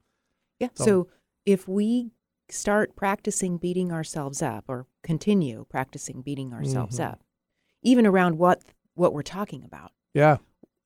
yeah 0.60 0.70
So- 0.74 0.86
so 0.86 1.08
if 1.46 1.68
we 1.70 2.12
start 2.50 2.96
practicing 2.96 3.58
beating 3.58 3.92
ourselves 3.94 4.42
up 4.42 4.66
or 4.68 4.88
continue 5.04 5.66
practicing 5.70 6.22
beating 6.22 6.52
ourselves 6.54 6.98
Mhm. 7.00 7.06
up 7.14 7.24
even 7.84 8.06
around 8.08 8.38
what 8.38 8.64
what 8.96 9.14
we're 9.14 9.22
talking 9.22 9.64
about 9.64 9.92
Yeah. 10.14 10.38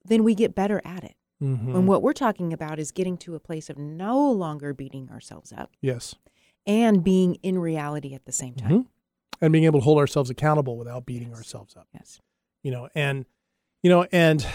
Then 0.05 0.23
we 0.23 0.35
get 0.35 0.53
better 0.55 0.81
at 0.85 1.03
it 1.03 1.15
Mm-hmm. 1.41 1.73
When 1.73 1.85
what 1.87 2.01
we're 2.01 2.13
talking 2.13 2.53
about 2.53 2.79
is 2.79 2.91
getting 2.91 3.17
to 3.17 3.35
a 3.35 3.39
place 3.39 3.69
of 3.69 3.77
no 3.77 4.31
longer 4.31 4.73
beating 4.73 5.09
ourselves 5.09 5.51
up 5.51 5.71
yes. 5.81 6.15
and 6.65 7.03
being 7.03 7.35
in 7.43 7.59
reality 7.59 8.13
at 8.13 8.23
the 8.23 8.31
same 8.31 8.55
time. 8.55 8.71
Mhm. 8.71 8.85
And 9.41 9.51
being 9.51 9.65
able 9.65 9.81
to 9.81 9.83
hold 9.83 9.97
ourselves 9.97 10.29
accountable 10.29 10.77
without 10.77 11.05
beating 11.05 11.29
Yes. 11.29 11.37
ourselves 11.39 11.75
up. 11.75 11.87
Yes. 11.93 12.21
you 12.61 12.71
know 12.71 12.87
and 12.95 13.25
you 13.81 13.89
know 13.89 14.07
and 14.13 14.45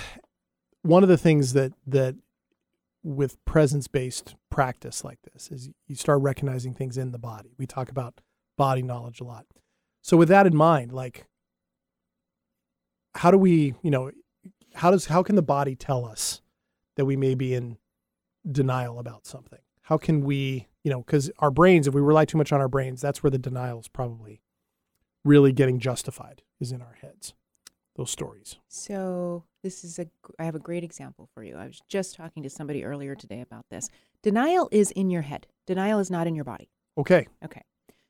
one 0.81 1.03
of 1.03 1.11
the 1.11 1.19
things 1.19 1.53
that 1.53 1.75
that 1.87 2.15
with 3.03 3.45
presence 3.45 3.87
based 3.87 4.35
practice 4.49 5.05
like 5.05 5.19
this 5.33 5.51
is 5.51 5.69
you 5.89 5.95
start 5.95 6.23
recognizing 6.23 6.73
things 6.73 6.97
in 6.97 7.11
the 7.13 7.19
body 7.19 7.51
we 7.59 7.67
talk 7.67 7.91
about 7.91 8.23
body 8.57 8.81
knowledge 8.81 9.21
a 9.21 9.25
lot 9.25 9.45
so 10.01 10.17
with 10.17 10.29
that 10.29 10.47
in 10.47 10.57
mind 10.57 10.91
like 10.91 11.27
how 13.17 13.31
do 13.31 13.37
we 13.37 13.75
you 13.83 13.91
know 13.91 14.11
how 14.79 14.91
does 14.91 15.07
how 15.07 15.23
can 15.23 15.37
the 15.37 15.43
body 15.43 15.75
tell 15.75 16.05
us 16.05 16.41
that 16.97 17.05
we 17.05 17.17
may 17.17 17.35
be 17.35 17.55
in 17.55 17.79
denial 18.51 18.99
about 18.99 19.27
something 19.27 19.61
how 19.83 19.99
can 19.99 20.23
we 20.23 20.69
you 20.85 20.91
know 20.91 21.01
because 21.01 21.31
our 21.39 21.51
brains 21.51 21.87
if 21.87 21.95
we 21.95 22.01
rely 22.01 22.25
too 22.25 22.39
much 22.39 22.53
on 22.53 22.61
our 22.61 22.69
brains 22.69 23.01
that's 23.01 23.23
where 23.23 23.31
the 23.31 23.39
denial 23.39 23.79
is 23.81 23.89
probably 23.89 24.41
really 25.25 25.53
getting 25.53 25.79
justified 25.79 26.43
is 26.61 26.73
in 26.73 26.81
our 26.81 26.97
heads 27.03 27.35
those 27.97 28.11
stories 28.11 28.57
So 28.69 29.45
this 29.65 29.83
is 29.83 29.99
a 29.99 30.07
I 30.39 30.45
have 30.45 30.55
a 30.55 30.61
great 30.61 30.85
example 30.85 31.29
for 31.35 31.43
you. 31.43 31.57
I 31.57 31.67
was 31.67 31.83
just 31.89 32.15
talking 32.15 32.45
to 32.45 32.51
somebody 32.51 32.85
earlier 32.85 33.17
today 33.17 33.41
about 33.41 33.67
this. 33.71 33.91
Denial 34.23 34.69
is 34.71 34.93
in 34.93 35.11
your 35.11 35.23
head. 35.23 35.49
Denial 35.67 35.99
is 35.99 36.11
not 36.11 36.29
in 36.29 36.37
your 36.37 36.45
body. 36.45 36.71
okay 36.97 37.27
Okay. 37.45 37.63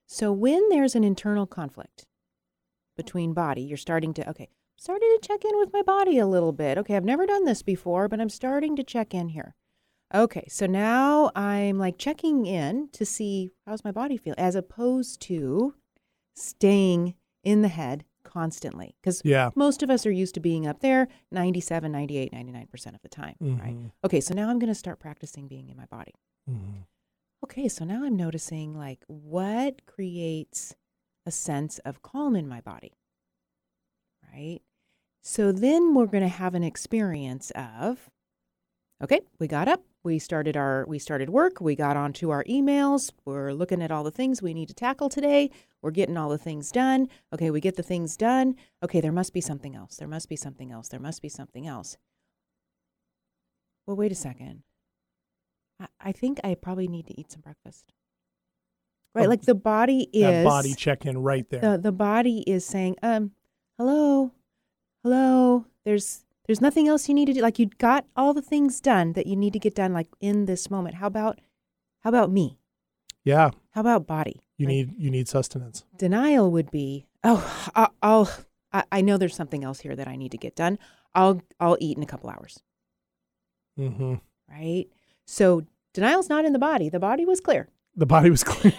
So 0.07 0.31
when 0.31 0.69
there's 0.69 0.95
an 0.95 1.05
internal 1.05 1.47
conflict 1.47 2.07
between 2.97 3.33
body, 3.33 3.63
you're 3.63 3.79
starting 3.79 4.13
to 4.15 4.29
okay, 4.29 4.49
starting 4.79 5.09
to 5.21 5.27
check 5.27 5.45
in 5.45 5.59
with 5.59 5.73
my 5.73 5.83
body 5.83 6.19
a 6.19 6.27
little 6.27 6.53
bit. 6.53 6.79
Okay, 6.79 6.97
I've 6.97 7.05
never 7.05 7.27
done 7.27 7.45
this 7.45 7.63
before, 7.63 8.09
but 8.09 8.21
I'm 8.21 8.29
starting 8.31 8.77
to 8.77 8.85
check 8.85 9.13
in 9.13 9.29
here. 9.31 9.55
Okay, 10.15 10.47
so 10.49 10.65
now 10.67 11.31
I'm 11.35 11.79
like 11.79 11.99
checking 11.99 12.47
in 12.47 12.89
to 12.93 13.05
see 13.05 13.51
how's 13.67 13.85
my 13.85 13.93
body 13.93 14.17
feel 14.17 14.35
as 14.39 14.55
opposed 14.55 15.21
to 15.23 15.75
staying 16.35 17.15
in 17.43 17.63
the 17.63 17.69
head 17.69 18.05
constantly 18.25 18.95
cuz 19.03 19.23
yeah 19.25 19.51
most 19.55 19.83
of 19.83 19.89
us 19.91 20.05
are 20.07 20.11
used 20.11 20.35
to 20.35 20.41
being 20.41 20.67
up 20.67 20.81
there 20.81 21.09
97, 21.31 21.91
98, 21.91 22.31
99% 22.33 22.95
of 22.95 23.01
the 23.03 23.09
time, 23.09 23.37
right? 23.41 23.75
Mhm. 23.75 23.91
Okay, 24.05 24.21
so 24.21 24.35
now 24.35 24.49
I'm 24.51 24.59
going 24.59 24.69
to 24.69 24.75
start 24.75 24.99
practicing 24.99 25.49
being 25.49 25.69
in 25.69 25.77
my 25.77 25.87
body. 25.87 26.15
Mhm. 26.49 26.85
Okay, 27.45 27.69
so 27.69 27.85
now 27.85 28.05
I'm 28.05 28.17
noticing 28.17 28.75
like 28.77 29.03
what 29.09 29.85
creates 29.87 30.75
a 31.27 31.31
sense 31.31 31.79
of 31.81 32.03
calm 32.03 32.37
in 32.37 32.47
my 32.49 32.61
body. 32.61 32.93
Right? 34.33 34.61
So 35.29 35.53
then 35.53 35.95
we're 35.95 36.07
going 36.07 36.23
to 36.23 36.29
have 36.29 36.55
an 36.55 36.65
experience 36.65 37.53
of 37.55 38.09
okay, 39.05 39.21
we 39.39 39.47
got 39.47 39.69
up, 39.69 39.83
We 40.03 40.19
started 40.19 40.57
our 40.57 40.87
we 40.89 40.99
started 40.99 41.29
work. 41.29 41.61
We 41.61 41.77
got 41.77 41.99
onto 41.99 42.31
our 42.31 42.45
emails. 42.45 43.13
We're 43.27 43.53
looking 43.53 43.83
at 43.83 43.91
all 43.91 44.05
the 44.05 44.11
things 44.11 44.41
we 44.41 44.55
need 44.55 44.69
to 44.69 44.75
tackle 44.75 45.11
today. 45.11 45.51
We're 45.83 45.91
getting 45.91 46.17
all 46.17 46.31
the 46.31 46.39
things 46.39 46.73
done. 46.73 47.09
Okay, 47.31 47.51
we 47.51 47.61
get 47.61 47.77
the 47.77 47.83
things 47.83 48.17
done. 48.17 48.57
Okay, 48.83 49.03
there 49.03 49.13
must 49.13 49.35
be 49.35 49.43
something 49.43 49.77
else. 49.77 49.97
There 49.97 50.09
must 50.09 50.31
be 50.31 50.37
something 50.37 50.73
else. 50.73 50.89
There 50.89 50.99
must 50.99 51.21
be 51.21 51.29
something 51.29 51.67
else. 51.67 51.99
Well, 53.87 53.97
wait 53.97 54.13
a 54.13 54.15
second. 54.15 54.63
I, 55.79 55.89
I 56.01 56.13
think 56.13 56.41
I 56.43 56.55
probably 56.55 56.89
need 56.89 57.07
to 57.07 57.21
eat 57.21 57.31
some 57.33 57.43
breakfast. 57.43 57.93
Right, 59.15 59.27
Oh, 59.27 59.29
like 59.29 59.43
the 59.43 59.55
body 59.55 60.09
is 60.11 60.43
body 60.43 60.75
check 60.75 61.05
in 61.05 61.19
right 61.19 61.47
there. 61.51 61.61
the 61.61 61.77
the 61.77 61.93
body 61.93 62.45
is 62.47 62.65
saying, 62.65 62.97
um, 63.03 63.33
hello, 63.77 64.33
hello. 65.03 65.65
There's 65.85 66.25
there's 66.47 66.61
nothing 66.61 66.89
else 66.89 67.09
you 67.09 67.15
need 67.15 67.27
to 67.27 67.33
do. 67.35 67.41
Like 67.41 67.59
you 67.59 67.67
got 67.79 68.07
all 68.17 68.33
the 68.35 68.43
things 68.43 68.81
done 68.81 69.13
that 69.15 69.27
you 69.27 69.37
need 69.37 69.53
to 69.53 69.59
get 69.59 69.75
done. 69.75 69.93
Like 69.93 70.09
in 70.21 70.47
this 70.47 70.71
moment. 70.71 70.97
How 70.97 71.07
about 71.07 71.41
how 72.01 72.09
about 72.11 72.31
me? 72.31 72.59
yeah, 73.25 73.51
How 73.73 73.81
about 73.83 74.07
body? 74.07 74.41
you 74.57 74.67
Like, 74.67 74.75
need 74.75 74.95
you 74.99 75.11
need 75.11 75.29
sustenance. 75.29 75.85
denial 75.97 76.51
would 76.51 76.71
be, 76.71 77.07
oh, 77.25 77.71
I- 77.75 77.91
I'll 78.03 78.31
I, 78.73 78.85
I 78.93 79.01
know 79.03 79.17
there's 79.19 79.35
something 79.37 79.65
else 79.65 79.81
here 79.81 79.95
that 79.97 80.09
I 80.09 80.17
need 80.17 80.31
to 80.33 80.39
get 80.39 80.55
done. 80.57 80.79
I'll 81.15 81.43
I'll 81.61 81.77
eat 81.81 81.97
in 81.97 82.03
a 82.03 82.07
couple 82.07 82.31
hours. 82.31 82.61
Mm-hmm. 83.79 84.15
Right. 84.51 84.87
So 85.27 85.65
denial's 85.95 86.29
not 86.29 86.45
in 86.45 86.53
the 86.53 86.59
body. 86.59 86.89
The 86.89 86.99
body 87.01 87.25
was 87.25 87.41
clear. 87.41 87.69
The 87.97 88.07
body 88.07 88.31
was 88.31 88.45
clear. 88.45 88.73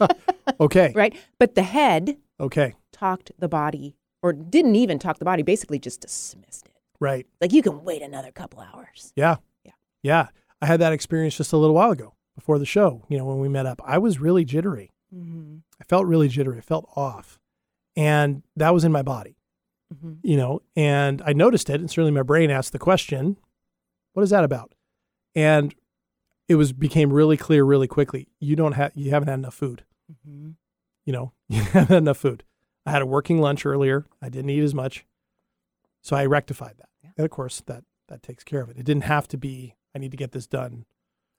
okay. 0.60 0.92
Right. 0.96 1.14
But 1.38 1.54
the 1.54 1.62
head 1.62 2.16
Okay. 2.40 2.74
talked 2.92 3.30
the 3.38 3.48
body, 3.48 3.96
or 4.24 4.32
didn't 4.32 4.74
even 4.74 4.98
talk 4.98 5.18
the 5.18 5.24
body. 5.24 5.42
Basically, 5.42 5.78
just 5.78 6.00
dismissed 6.00 6.66
it. 6.66 6.72
Right. 6.98 7.26
Like 7.42 7.52
you 7.52 7.60
can 7.62 7.84
wait 7.84 8.00
another 8.00 8.32
couple 8.32 8.60
hours. 8.60 9.12
Yeah. 9.14 9.36
Yeah. 9.64 9.72
Yeah. 10.02 10.28
I 10.62 10.66
had 10.66 10.80
that 10.80 10.94
experience 10.94 11.36
just 11.36 11.52
a 11.52 11.58
little 11.58 11.74
while 11.74 11.90
ago 11.90 12.14
before 12.34 12.58
the 12.58 12.64
show, 12.64 13.04
you 13.10 13.18
know, 13.18 13.26
when 13.26 13.38
we 13.38 13.48
met 13.50 13.66
up. 13.66 13.82
I 13.84 13.98
was 13.98 14.18
really 14.18 14.46
jittery. 14.46 14.90
Mm-hmm. 15.14 15.58
I 15.78 15.84
felt 15.84 16.06
really 16.06 16.28
jittery. 16.28 16.56
I 16.56 16.62
felt 16.62 16.88
off. 16.96 17.38
And 17.96 18.42
that 18.56 18.72
was 18.72 18.82
in 18.84 18.90
my 18.90 19.02
body, 19.02 19.36
Mm-hmm. 19.94 20.14
you 20.22 20.38
know, 20.38 20.62
and 20.74 21.22
I 21.26 21.34
noticed 21.34 21.68
it. 21.68 21.78
And 21.78 21.90
certainly 21.90 22.10
my 22.10 22.22
brain 22.22 22.50
asked 22.50 22.72
the 22.72 22.78
question, 22.78 23.36
what 24.14 24.22
is 24.22 24.30
that 24.30 24.42
about? 24.42 24.74
And 25.34 25.74
it 26.48 26.54
was 26.54 26.72
became 26.72 27.12
really 27.12 27.36
clear 27.36 27.62
really 27.64 27.86
quickly. 27.86 28.26
You 28.40 28.56
don't 28.56 28.72
have, 28.72 28.92
you 28.94 29.10
haven't 29.10 29.28
had 29.28 29.38
enough 29.38 29.54
food. 29.54 29.84
Mm-hmm. 30.10 30.52
You 31.04 31.12
know, 31.12 31.32
you 31.48 31.60
haven't 31.60 31.88
had 31.88 31.98
enough 31.98 32.16
food. 32.16 32.42
I 32.86 32.90
had 32.90 33.02
a 33.02 33.06
working 33.06 33.40
lunch 33.40 33.64
earlier. 33.64 34.06
I 34.20 34.28
didn't 34.28 34.50
eat 34.50 34.62
as 34.62 34.74
much. 34.74 35.04
So 36.02 36.16
I 36.16 36.26
rectified 36.26 36.74
that. 36.78 36.88
Yeah. 37.02 37.10
And 37.16 37.24
of 37.24 37.30
course 37.30 37.62
that, 37.66 37.84
that 38.08 38.22
takes 38.22 38.44
care 38.44 38.60
of 38.60 38.68
it. 38.68 38.76
It 38.76 38.84
didn't 38.84 39.04
have 39.04 39.26
to 39.28 39.38
be, 39.38 39.74
I 39.94 39.98
need 39.98 40.10
to 40.10 40.16
get 40.16 40.32
this 40.32 40.46
done 40.46 40.84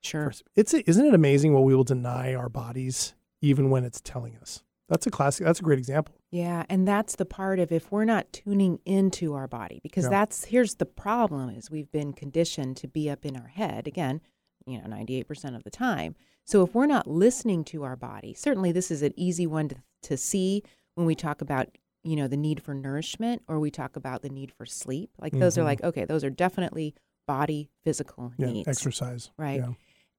Sure. 0.01 0.25
First, 0.25 0.43
It's 0.55 0.71
isn't 0.73 1.05
it 1.08 1.15
amazing 1.15 1.53
what 1.53 1.63
we 1.63 1.73
will 1.75 1.84
deny 1.84 2.36
our 2.36 2.47
bodies 2.47 3.15
even 3.41 3.71
when 3.71 3.84
it's 3.84 3.99
telling 4.01 4.38
us. 4.38 4.63
That's 4.88 5.08
a 5.08 5.10
classic. 5.12 5.47
That's 5.47 5.60
a 5.60 5.63
great 5.63 5.79
example. 5.79 6.13
Yeah, 6.29 6.63
and 6.69 6.88
that's 6.88 7.15
the 7.15 7.25
part 7.25 7.58
of 7.58 7.71
if 7.71 7.91
we're 7.91 8.05
not 8.05 8.31
tuning 8.31 8.77
into 8.86 9.34
our 9.34 9.47
body 9.47 9.79
because 9.81 10.03
Yeah. 10.03 10.12
that's 10.12 10.45
here's 10.45 10.75
the 10.75 10.86
problem 10.86 11.49
is 11.49 11.71
we've 11.71 11.91
been 11.91 12.13
conditioned 12.13 12.77
to 12.77 12.88
be 12.88 13.10
up 13.10 13.25
in 13.25 13.36
our 13.36 13.47
head 13.47 13.88
again, 13.88 14.21
you 14.67 14.77
know, 14.79 14.86
98% 14.88 15.55
of 15.55 15.63
the 15.63 15.71
time. 15.71 16.15
So 16.43 16.62
if 16.63 16.75
we're 16.75 16.86
not 16.86 17.08
listening 17.08 17.63
to 17.65 17.81
our 17.84 17.95
body, 17.95 18.36
certainly 18.36 18.71
this 18.71 18.91
is 18.91 19.01
an 19.01 19.13
easy 19.15 19.47
one 19.47 19.69
to, 19.69 19.75
to 20.03 20.17
see 20.17 20.62
when 20.95 21.05
we 21.05 21.15
talk 21.15 21.41
about, 21.41 21.67
you 22.03 22.15
know, 22.15 22.27
the 22.27 22.38
need 22.38 22.62
for 22.62 22.73
nourishment 22.73 23.41
or 23.47 23.60
we 23.60 23.69
talk 23.71 23.95
about 23.95 24.21
the 24.21 24.29
need 24.29 24.51
for 24.51 24.65
sleep. 24.65 25.12
Like 25.19 25.34
those 25.34 25.58
are 25.58 25.62
Mhm. 25.62 25.65
like 25.65 25.84
okay, 25.84 26.05
those 26.05 26.23
are 26.23 26.29
definitely 26.29 26.95
body 27.27 27.69
physical 27.84 28.34
Yeah, 28.38 28.47
needs. 28.51 28.67
exercise. 28.67 29.31
Right. 29.38 29.60
Yeah. 29.60 29.73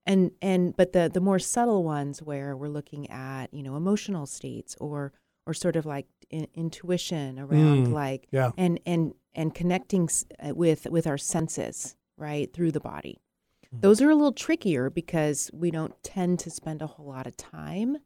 and 0.08 0.30
and 0.40 0.76
but 0.76 0.92
the 0.92 1.10
the 1.12 1.20
more 1.20 1.38
subtle 1.40 1.82
ones 1.82 2.22
where 2.22 2.56
we're 2.56 2.68
looking 2.68 3.10
at 3.10 3.52
you 3.52 3.62
know 3.62 3.74
emotional 3.76 4.24
states 4.26 4.76
or 4.80 5.12
or 5.46 5.54
sort 5.54 5.74
of 5.76 5.84
like 5.86 6.06
in, 6.30 6.46
intuition 6.54 7.38
around 7.40 7.88
Mm, 7.88 7.92
like 7.92 8.28
yeah. 8.30 8.50
and 8.56 8.78
and 8.86 9.14
and 9.34 9.54
connecting 9.54 10.04
s- 10.04 10.24
uh, 10.44 10.54
with 10.54 10.86
with 10.90 11.06
our 11.08 11.18
senses 11.18 11.96
right 12.18 12.52
through 12.52 12.72
the 12.72 12.80
body 12.80 13.18
Mm-hmm. 13.66 13.80
those 13.80 14.00
are 14.00 14.10
a 14.10 14.14
little 14.14 14.32
trickier 14.32 14.90
because 14.90 15.50
we 15.52 15.72
don't 15.72 16.00
tend 16.04 16.38
to 16.40 16.50
spend 16.50 16.82
a 16.82 16.86
whole 16.86 17.06
lot 17.06 17.26
of 17.26 17.36
time 17.36 17.96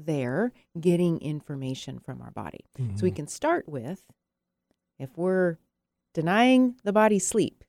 there 0.00 0.52
getting 0.80 1.18
information 1.20 1.98
from 1.98 2.20
our 2.22 2.30
body 2.30 2.64
so 2.76 2.82
Mm-hmm. 2.82 3.04
we 3.06 3.10
can 3.10 3.26
start 3.28 3.68
with 3.68 4.04
if 4.98 5.16
we're 5.16 5.58
denying 6.14 6.74
the 6.84 6.92
body 6.92 7.18
sleep 7.18 7.64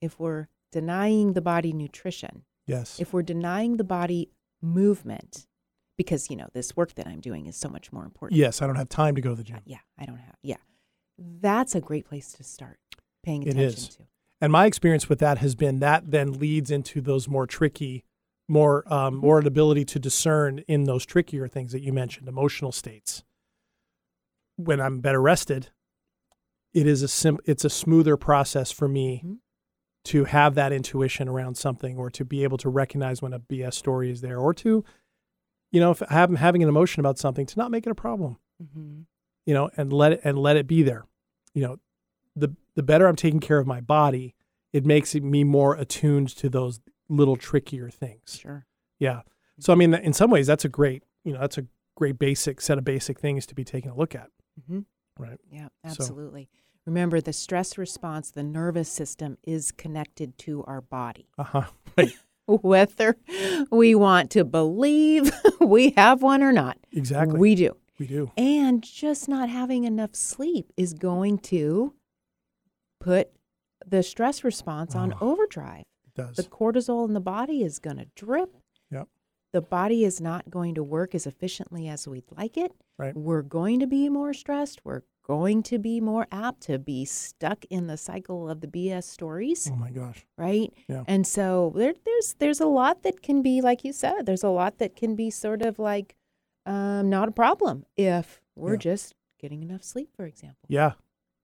if 0.00 0.18
we're 0.20 0.48
denying 0.72 1.32
the 1.32 1.40
body 1.40 1.72
nutrition 1.72 2.42
Yes. 2.66 2.98
if 3.00 3.12
we're 3.12 3.22
denying 3.22 3.76
the 3.76 3.84
body 3.84 4.30
movement 4.60 5.46
because 5.96 6.28
you 6.30 6.36
know 6.36 6.48
this 6.52 6.76
work 6.76 6.94
that 6.94 7.06
i'm 7.06 7.20
doing 7.20 7.46
is 7.46 7.56
so 7.56 7.68
much 7.68 7.92
more 7.92 8.04
important 8.04 8.36
yes, 8.38 8.60
I 8.60 8.66
don't 8.66 8.76
have 8.76 8.88
time 8.88 9.14
to 9.14 9.20
go 9.20 9.30
to 9.30 9.36
the 9.36 9.44
gym. 9.44 9.60
yeah 9.64 9.78
i 9.98 10.04
don't 10.04 10.18
have 10.18 10.34
yeah 10.42 10.56
that's 11.18 11.74
a 11.74 11.80
great 11.80 12.04
place 12.06 12.32
to 12.32 12.44
start 12.44 12.78
paying 13.24 13.42
attention 13.42 13.64
is. 13.66 13.88
to 13.96 14.02
And 14.40 14.52
my 14.52 14.66
experience 14.66 15.08
with 15.08 15.18
that 15.20 15.38
has 15.38 15.54
been 15.54 15.78
that 15.80 16.10
then 16.10 16.32
leads 16.38 16.70
into 16.70 17.00
those 17.00 17.26
more 17.28 17.46
tricky, 17.46 18.04
more 18.48 18.84
um, 18.92 19.14
Mm-hmm. 19.14 19.26
more 19.26 19.38
an 19.40 19.46
ability 19.46 19.84
to 19.86 19.98
discern 19.98 20.58
in 20.68 20.84
those 20.84 21.04
trickier 21.04 21.48
things 21.48 21.72
that 21.72 21.82
you 21.82 21.92
mentioned, 21.92 22.28
emotional 22.28 22.72
states. 22.72 23.24
When 24.56 24.80
I'm 24.80 25.00
better 25.00 25.20
rested, 25.20 25.70
it 26.72 26.86
is 26.86 27.02
a 27.02 27.08
sim- 27.08 27.40
it's 27.44 27.64
a 27.64 27.70
smoother 27.70 28.16
process 28.16 28.70
for 28.70 28.88
me 28.88 29.22
Mhm. 29.24 29.38
to 30.04 30.24
have 30.24 30.54
that 30.54 30.72
intuition 30.72 31.28
around 31.28 31.56
something 31.56 31.96
or 31.98 32.10
to 32.10 32.24
be 32.24 32.42
able 32.44 32.58
to 32.58 32.68
recognize 32.68 33.20
when 33.20 33.32
a 33.32 33.38
BS 33.40 33.74
story 33.76 34.10
is 34.10 34.20
there 34.20 34.38
or 34.38 34.54
to, 34.54 34.84
you 35.72 35.80
know, 35.80 35.90
if 35.90 36.02
I'm 36.10 36.36
having 36.36 36.62
an 36.62 36.68
emotion 36.68 37.00
about 37.00 37.18
something, 37.18 37.44
to 37.46 37.58
not 37.58 37.70
make 37.70 37.86
it 37.86 37.90
a 37.90 37.94
problem 37.94 38.38
mm-hmm. 38.62 39.00
you 39.44 39.54
know, 39.54 39.68
and 39.76 39.92
let 39.92 40.12
it 40.12 40.20
and 40.24 40.38
let 40.38 40.56
it 40.56 40.66
be 40.66 40.82
there. 40.82 41.06
You 41.54 41.62
know, 41.62 41.76
the 42.34 42.54
the 42.74 42.82
better 42.82 43.06
I'm 43.06 43.16
taking 43.16 43.40
care 43.40 43.58
of 43.58 43.66
my 43.66 43.80
body, 43.80 44.34
it 44.72 44.84
makes 44.86 45.14
me 45.14 45.44
more 45.44 45.74
attuned 45.74 46.28
to 46.36 46.48
those 46.48 46.80
little 47.08 47.36
trickier 47.36 47.90
things. 47.90 48.38
sure 48.40 48.66
Yeah. 48.98 49.22
So 49.60 49.72
I 49.72 49.76
mean, 49.76 49.94
in 49.94 50.12
some 50.12 50.30
ways, 50.30 50.46
that's 50.46 50.64
a 50.64 50.68
great 50.68 51.02
you 51.24 51.32
know 51.32 51.40
that's 51.40 51.58
a 51.58 51.66
great 51.96 52.18
basic 52.18 52.60
set 52.60 52.76
of 52.78 52.84
basic 52.84 53.18
things 53.18 53.46
to 53.46 53.54
be 53.54 53.64
taking 53.64 53.90
a 53.90 53.96
look 53.96 54.14
at. 54.14 54.28
mm-hmm. 54.60 54.80
Right. 55.18 55.38
yeah 55.50 55.68
So- 55.84 55.90
absolutely 55.90 56.48
remember 56.84 57.20
the 57.20 57.32
stress 57.32 57.78
response 57.78 58.30
the 58.30 58.42
nervous 58.42 58.88
system 58.90 59.38
is 59.44 59.72
connected 59.72 60.36
to 60.38 60.62
our 60.64 60.80
body 60.82 61.28
Uh 61.38 61.44
huh. 61.44 61.62
Right. 61.96 62.12
whether 62.46 63.16
we 63.70 63.94
want 63.94 64.30
to 64.32 64.44
believe 64.44 65.32
we 65.60 65.94
have 65.96 66.22
one 66.22 66.42
or 66.42 66.52
not 66.52 66.76
Exactly. 66.92 67.38
we 67.40 67.54
do 67.54 67.76
we 67.98 68.06
do. 68.06 68.30
And 68.36 68.82
just 68.84 69.26
not 69.26 69.48
having 69.48 69.84
enough 69.84 70.14
sleep 70.14 70.70
is 70.76 70.92
going 70.92 71.38
to 71.38 71.94
put 73.00 73.30
the 73.86 74.02
stress 74.02 74.44
response 74.44 74.94
on 74.94 75.14
Oh. 75.14 75.30
overdrive. 75.32 75.84
Does. 76.16 76.36
The 76.36 76.42
cortisol 76.44 77.06
in 77.06 77.14
the 77.14 77.20
body 77.20 77.62
is 77.62 77.78
going 77.78 77.98
to 77.98 78.06
drip. 78.14 78.56
Yep. 78.90 79.08
The 79.52 79.60
body 79.62 80.04
is 80.04 80.20
not 80.20 80.50
going 80.50 80.74
to 80.74 80.82
work 80.82 81.14
as 81.14 81.26
efficiently 81.26 81.88
as 81.88 82.06
we'd 82.08 82.24
like 82.36 82.56
it. 82.56 82.72
Right. 82.98 83.14
We're 83.16 83.42
going 83.42 83.80
to 83.80 83.86
be 83.86 84.08
more 84.08 84.32
stressed. 84.34 84.80
We're 84.84 85.02
going 85.26 85.62
to 85.64 85.78
be 85.78 86.00
more 86.00 86.26
apt 86.30 86.60
to 86.62 86.78
be 86.78 87.04
stuck 87.04 87.64
in 87.70 87.86
the 87.86 87.96
cycle 87.96 88.48
of 88.48 88.60
the 88.60 88.66
BS 88.68 89.04
stories, 89.04 89.68
Oh 89.72 89.76
my 89.76 89.90
gosh. 89.90 90.24
right? 90.38 90.72
Yeah. 90.88 91.02
And 91.06 91.26
so 91.26 91.72
there, 91.74 91.94
there's 92.04 92.34
there's 92.38 92.60
a 92.60 92.66
lot 92.66 93.02
that 93.02 93.22
can 93.22 93.42
be 93.42 93.60
like 93.60 93.82
you 93.84 93.92
said. 93.92 94.24
There's 94.26 94.44
a 94.44 94.48
lot 94.48 94.78
that 94.78 94.94
can 94.96 95.16
be 95.16 95.30
sort 95.30 95.62
of 95.62 95.78
like 95.78 96.14
um, 96.64 97.10
not 97.10 97.28
a 97.28 97.32
problem 97.32 97.84
if 97.96 98.40
we're 98.54 98.72
Yeah. 98.72 98.78
just 98.78 99.14
getting 99.40 99.62
enough 99.62 99.82
sleep, 99.82 100.10
for 100.16 100.26
example. 100.26 100.58
Yeah. 100.68 100.92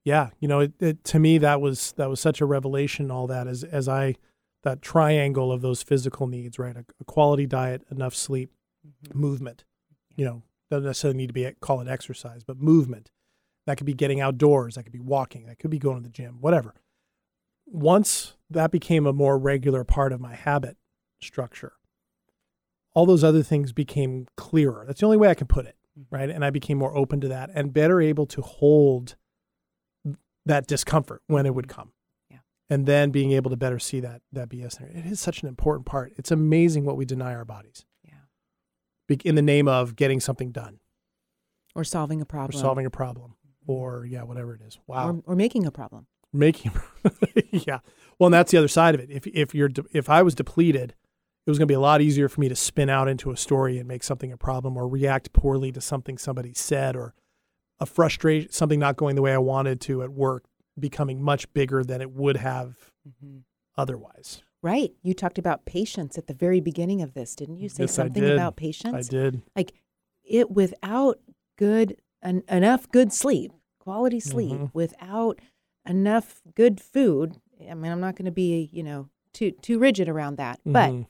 Yeah. 0.04 0.30
You 0.40 0.48
know, 0.48 0.60
it, 0.60 0.72
it 0.80 1.04
to 1.04 1.18
me 1.18 1.38
that 1.38 1.60
was 1.60 1.92
that 1.96 2.08
was 2.08 2.20
such 2.20 2.40
a 2.40 2.46
revelation. 2.46 3.10
All 3.10 3.26
that 3.28 3.46
as 3.48 3.64
as 3.64 3.88
I 3.88 4.14
that 4.62 4.80
triangle 4.82 5.50
of 5.52 5.60
those 5.60 5.82
physical 5.82 6.26
needs, 6.26 6.58
right? 6.58 6.76
A, 6.76 6.84
a 7.00 7.04
quality 7.04 7.46
diet, 7.46 7.82
enough 7.90 8.14
sleep, 8.14 8.50
Mm-hmm. 8.84 9.20
movement. 9.20 9.62
You 10.16 10.24
know, 10.24 10.42
doesn't 10.68 10.84
necessarily 10.86 11.16
need 11.16 11.28
to 11.28 11.32
be 11.32 11.48
call 11.60 11.80
it 11.80 11.86
exercise, 11.86 12.42
but 12.42 12.56
movement. 12.58 13.12
That 13.64 13.76
could 13.76 13.86
be 13.86 13.94
getting 13.94 14.20
outdoors. 14.20 14.74
That 14.74 14.82
could 14.82 14.92
be 14.92 14.98
walking. 14.98 15.46
That 15.46 15.60
could 15.60 15.70
be 15.70 15.78
going 15.78 15.98
to 15.98 16.02
the 16.02 16.08
gym. 16.08 16.38
Whatever. 16.40 16.74
Once 17.64 18.34
that 18.50 18.72
became 18.72 19.06
a 19.06 19.12
more 19.12 19.38
regular 19.38 19.84
part 19.84 20.12
of 20.12 20.20
my 20.20 20.34
habit 20.34 20.76
structure, 21.20 21.74
all 22.92 23.06
those 23.06 23.22
other 23.22 23.44
things 23.44 23.72
became 23.72 24.26
clearer. 24.36 24.82
That's 24.84 24.98
the 24.98 25.06
only 25.06 25.16
way 25.16 25.28
I 25.28 25.34
can 25.34 25.46
put 25.46 25.66
it, 25.66 25.76
Mm-hmm. 25.98 26.14
right? 26.14 26.28
And 26.30 26.44
I 26.44 26.50
became 26.50 26.78
more 26.78 26.96
open 26.96 27.20
to 27.20 27.28
that 27.28 27.50
and 27.54 27.72
better 27.72 28.00
able 28.00 28.26
to 28.26 28.42
hold 28.42 29.14
that 30.44 30.66
discomfort 30.66 31.22
when 31.28 31.46
it 31.46 31.54
would 31.54 31.68
come. 31.68 31.92
And 32.72 32.86
then 32.86 33.10
being 33.10 33.32
able 33.32 33.50
to 33.50 33.56
better 33.56 33.78
see 33.78 34.00
that 34.00 34.22
that 34.32 34.48
BS 34.48 34.78
there. 34.78 34.88
It 34.88 35.04
is 35.06 35.20
such 35.20 35.42
an 35.42 35.48
important 35.48 35.84
part. 35.86 36.12
It's 36.16 36.30
amazing 36.30 36.84
what 36.84 36.96
we 36.96 37.04
deny 37.04 37.34
our 37.34 37.44
bodies 37.44 37.84
Yeah. 38.04 39.16
in 39.24 39.34
the 39.34 39.42
name 39.42 39.68
of 39.68 39.94
getting 39.96 40.20
something 40.20 40.52
done 40.52 40.80
Or 41.74 41.84
solving 41.84 42.20
a 42.20 42.24
problem, 42.24 42.58
or 42.58 42.60
solving 42.60 42.86
a 42.86 42.90
problem 42.90 43.32
mm-hmm. 43.32 43.72
or 43.72 44.06
yeah, 44.06 44.22
whatever 44.22 44.54
it 44.54 44.62
is. 44.62 44.78
Wow. 44.86 45.08
Or, 45.26 45.32
or 45.32 45.36
making 45.36 45.66
a 45.66 45.70
problem. 45.70 46.06
making 46.32 46.72
yeah 47.50 47.80
well 48.18 48.28
and 48.28 48.34
that's 48.34 48.50
the 48.52 48.56
other 48.58 48.68
side 48.68 48.94
of 48.94 49.00
it 49.02 49.10
if 49.10 49.26
if 49.26 49.54
you're 49.54 49.68
de- 49.68 49.84
if 49.92 50.08
i 50.08 50.22
was 50.22 50.34
depleted 50.34 50.94
it 51.46 51.50
was 51.50 51.58
going 51.58 51.66
to 51.68 51.72
be 51.72 51.74
a 51.74 51.80
lot 51.90 52.00
easier 52.00 52.26
for 52.28 52.40
me 52.40 52.48
to 52.48 52.56
spin 52.56 52.88
out 52.88 53.06
into 53.06 53.30
a 53.30 53.36
story 53.36 53.78
and 53.78 53.86
make 53.86 54.02
something 54.02 54.32
a 54.32 54.36
problem 54.38 54.76
or 54.78 54.88
react 54.88 55.34
poorly 55.34 55.70
to 55.72 55.80
something 55.80 56.16
somebody 56.16 56.54
said 56.54 56.96
or 56.96 57.12
a 57.80 57.84
frustration 57.84 58.50
something 58.50 58.80
not 58.80 58.96
going 58.96 59.14
the 59.14 59.20
way 59.20 59.34
i 59.34 59.38
wanted 59.38 59.78
to 59.78 60.02
at 60.02 60.10
work 60.10 60.44
becoming 60.78 61.22
much 61.22 61.52
bigger 61.52 61.84
than 61.84 62.00
it 62.00 62.10
would 62.12 62.36
have 62.38 62.90
otherwise 63.76 64.42
Right. 64.64 64.92
You 65.02 65.12
talked 65.12 65.38
about 65.38 65.64
patience 65.64 66.16
at 66.16 66.28
the 66.28 66.34
very 66.34 66.60
beginning 66.60 67.02
of 67.02 67.14
this, 67.14 67.34
didn't 67.34 67.56
you? 67.56 67.68
Say 67.68 67.82
Yes, 67.82 67.94
something 67.94 68.22
about 68.22 68.56
i 68.62 69.02
did 69.02 69.42
Like 69.56 69.72
it 70.22 70.52
without 70.52 71.18
good 71.56 71.96
en- 72.22 72.44
enough 72.48 72.88
good 72.92 73.12
sleep, 73.12 73.50
quality 73.80 74.20
sleep, 74.20 74.52
Mhm. 74.52 74.70
without 74.72 75.40
enough 75.84 76.42
good 76.54 76.80
food. 76.80 77.40
I 77.68 77.74
mean, 77.74 77.90
I'm 77.90 77.98
not 78.00 78.14
going 78.14 78.26
to 78.26 78.30
be, 78.30 78.70
you 78.72 78.84
know, 78.84 79.08
too 79.32 79.50
too 79.50 79.80
rigid 79.80 80.08
around 80.08 80.36
that, 80.36 80.60
but 80.64 80.90
Mhm. 80.92 81.06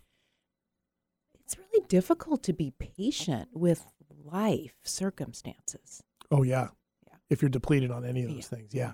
it's 1.45 1.59
really 1.59 1.87
difficult 1.89 2.43
to 2.45 2.55
be 2.55 2.71
patient 2.79 3.51
with 3.53 3.85
life 4.25 4.77
circumstances. 4.83 6.03
Oh 6.31 6.43
yeah. 6.43 6.69
Yeah. 7.07 7.17
If 7.29 7.43
you're 7.43 7.49
depleted 7.51 7.91
on 7.91 8.05
any 8.07 8.23
of 8.23 8.31
those 8.31 8.51
Yeah. 8.51 8.57
things. 8.59 8.75
Yeah. 8.75 8.93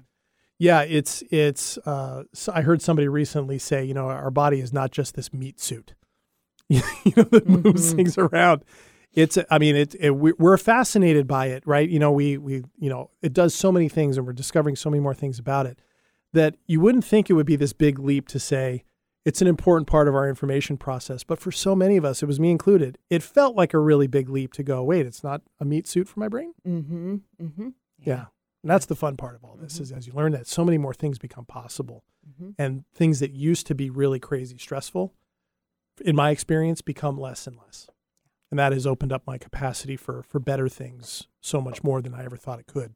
Yeah, 0.58 0.82
it's 0.82 1.22
it's 1.30 1.78
uh 1.78 2.24
so 2.32 2.52
I 2.54 2.62
heard 2.62 2.82
somebody 2.82 3.08
recently 3.08 3.58
say, 3.58 3.84
you 3.84 3.94
know, 3.94 4.08
our 4.08 4.30
body 4.30 4.60
is 4.60 4.72
not 4.72 4.90
just 4.90 5.14
this 5.14 5.32
meat 5.32 5.60
suit. 5.60 5.94
you 6.68 6.82
know 7.16 7.22
that 7.24 7.48
moves 7.48 7.92
Mhm. 7.92 7.96
things 7.96 8.18
around. 8.18 8.64
It's 9.14 9.38
I 9.50 9.58
mean 9.58 9.76
it, 9.76 9.94
it 9.98 10.10
we- 10.16 10.34
we're 10.38 10.58
fascinated 10.58 11.26
by 11.26 11.46
it, 11.46 11.62
right? 11.66 11.88
You 11.88 11.98
know, 11.98 12.12
we 12.12 12.36
we 12.38 12.64
you 12.78 12.90
know, 12.90 13.10
it 13.22 13.32
does 13.32 13.54
so 13.54 13.70
many 13.72 13.88
things 13.88 14.16
and 14.18 14.26
we're 14.26 14.32
discovering 14.32 14.76
so 14.76 14.90
many 14.90 15.00
more 15.00 15.14
things 15.14 15.38
about 15.38 15.66
it 15.66 15.78
that 16.32 16.56
you 16.66 16.80
wouldn't 16.80 17.04
think 17.04 17.30
it 17.30 17.34
would 17.34 17.46
be 17.46 17.56
this 17.56 17.72
big 17.72 17.98
leap 17.98 18.28
to 18.28 18.38
say 18.38 18.84
it's 19.24 19.40
an 19.42 19.48
important 19.48 19.86
part 19.86 20.08
of 20.08 20.14
our 20.14 20.28
information 20.28 20.76
process, 20.76 21.22
but 21.24 21.38
for 21.38 21.50
so 21.52 21.74
many 21.74 21.96
of 21.96 22.04
us, 22.04 22.22
it 22.22 22.26
was 22.26 22.38
me 22.40 22.50
included. 22.50 22.98
It 23.10 23.22
felt 23.22 23.56
like 23.56 23.74
a 23.74 23.78
really 23.78 24.06
big 24.06 24.28
leap 24.28 24.52
to 24.54 24.62
go, 24.62 24.82
wait, 24.82 25.06
it's 25.06 25.22
not 25.22 25.42
a 25.60 25.64
meat 25.66 25.86
suit 25.86 26.08
for 26.08 26.18
my 26.20 26.28
brain? 26.28 26.52
Mm-hmm. 26.66 27.16
Mm-hmm. 27.42 27.68
Yeah. 28.00 28.26
And 28.68 28.74
that's 28.74 28.84
the 28.84 28.94
fun 28.94 29.16
part 29.16 29.34
of 29.34 29.42
all 29.44 29.56
this 29.56 29.80
is 29.80 29.90
as 29.92 30.06
you 30.06 30.12
learn 30.12 30.32
that 30.32 30.46
so 30.46 30.62
many 30.62 30.76
more 30.76 30.92
things 30.92 31.18
become 31.18 31.46
possible 31.46 32.04
Mhm. 32.38 32.54
and 32.58 32.84
things 32.92 33.18
that 33.20 33.30
used 33.30 33.66
to 33.68 33.74
be 33.74 33.88
really 33.88 34.20
crazy 34.20 34.58
stressful, 34.58 35.14
in 36.04 36.14
my 36.14 36.28
experience, 36.28 36.82
become 36.82 37.16
less 37.18 37.46
and 37.46 37.56
less. 37.56 37.88
And 38.50 38.58
that 38.58 38.72
has 38.72 38.86
opened 38.86 39.10
up 39.10 39.26
my 39.26 39.38
capacity 39.38 39.96
for 39.96 40.22
for 40.22 40.38
better 40.38 40.68
things 40.68 41.28
so 41.40 41.62
much 41.62 41.82
more 41.82 42.02
than 42.02 42.12
I 42.12 42.26
ever 42.26 42.36
thought 42.36 42.60
it 42.60 42.66
could. 42.66 42.94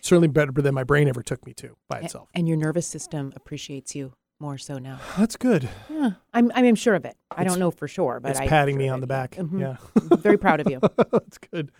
Certainly 0.00 0.28
better 0.28 0.50
than 0.52 0.74
my 0.74 0.82
brain 0.84 1.08
ever 1.08 1.22
took 1.22 1.44
me 1.44 1.52
to 1.54 1.76
by 1.90 2.00
itself. 2.00 2.30
And 2.34 2.48
your 2.48 2.56
nervous 2.56 2.86
system 2.86 3.34
appreciates 3.36 3.94
you 3.94 4.14
more 4.42 4.58
so 4.58 4.76
now. 4.78 4.98
That's 5.16 5.36
good. 5.36 5.68
Yeah, 5.88 6.10
I'm 6.34 6.52
I'm 6.54 6.74
sure 6.74 6.94
of 6.94 7.06
it. 7.06 7.16
I 7.30 7.40
It's- 7.42 7.46
don't 7.54 7.58
know 7.60 7.70
for 7.70 7.88
sure, 7.88 8.20
but 8.20 8.32
it's 8.32 8.40
I'm 8.40 8.48
patting 8.48 8.74
sure 8.74 8.80
me 8.80 8.88
on 8.90 9.00
the 9.00 9.06
back. 9.06 9.36
Mhm. 9.36 9.58
Yeah. 9.58 9.76
Very 10.18 10.36
proud 10.36 10.60
of 10.60 10.68
you. 10.70 10.80
That's 11.10 11.38
good. 11.38 11.70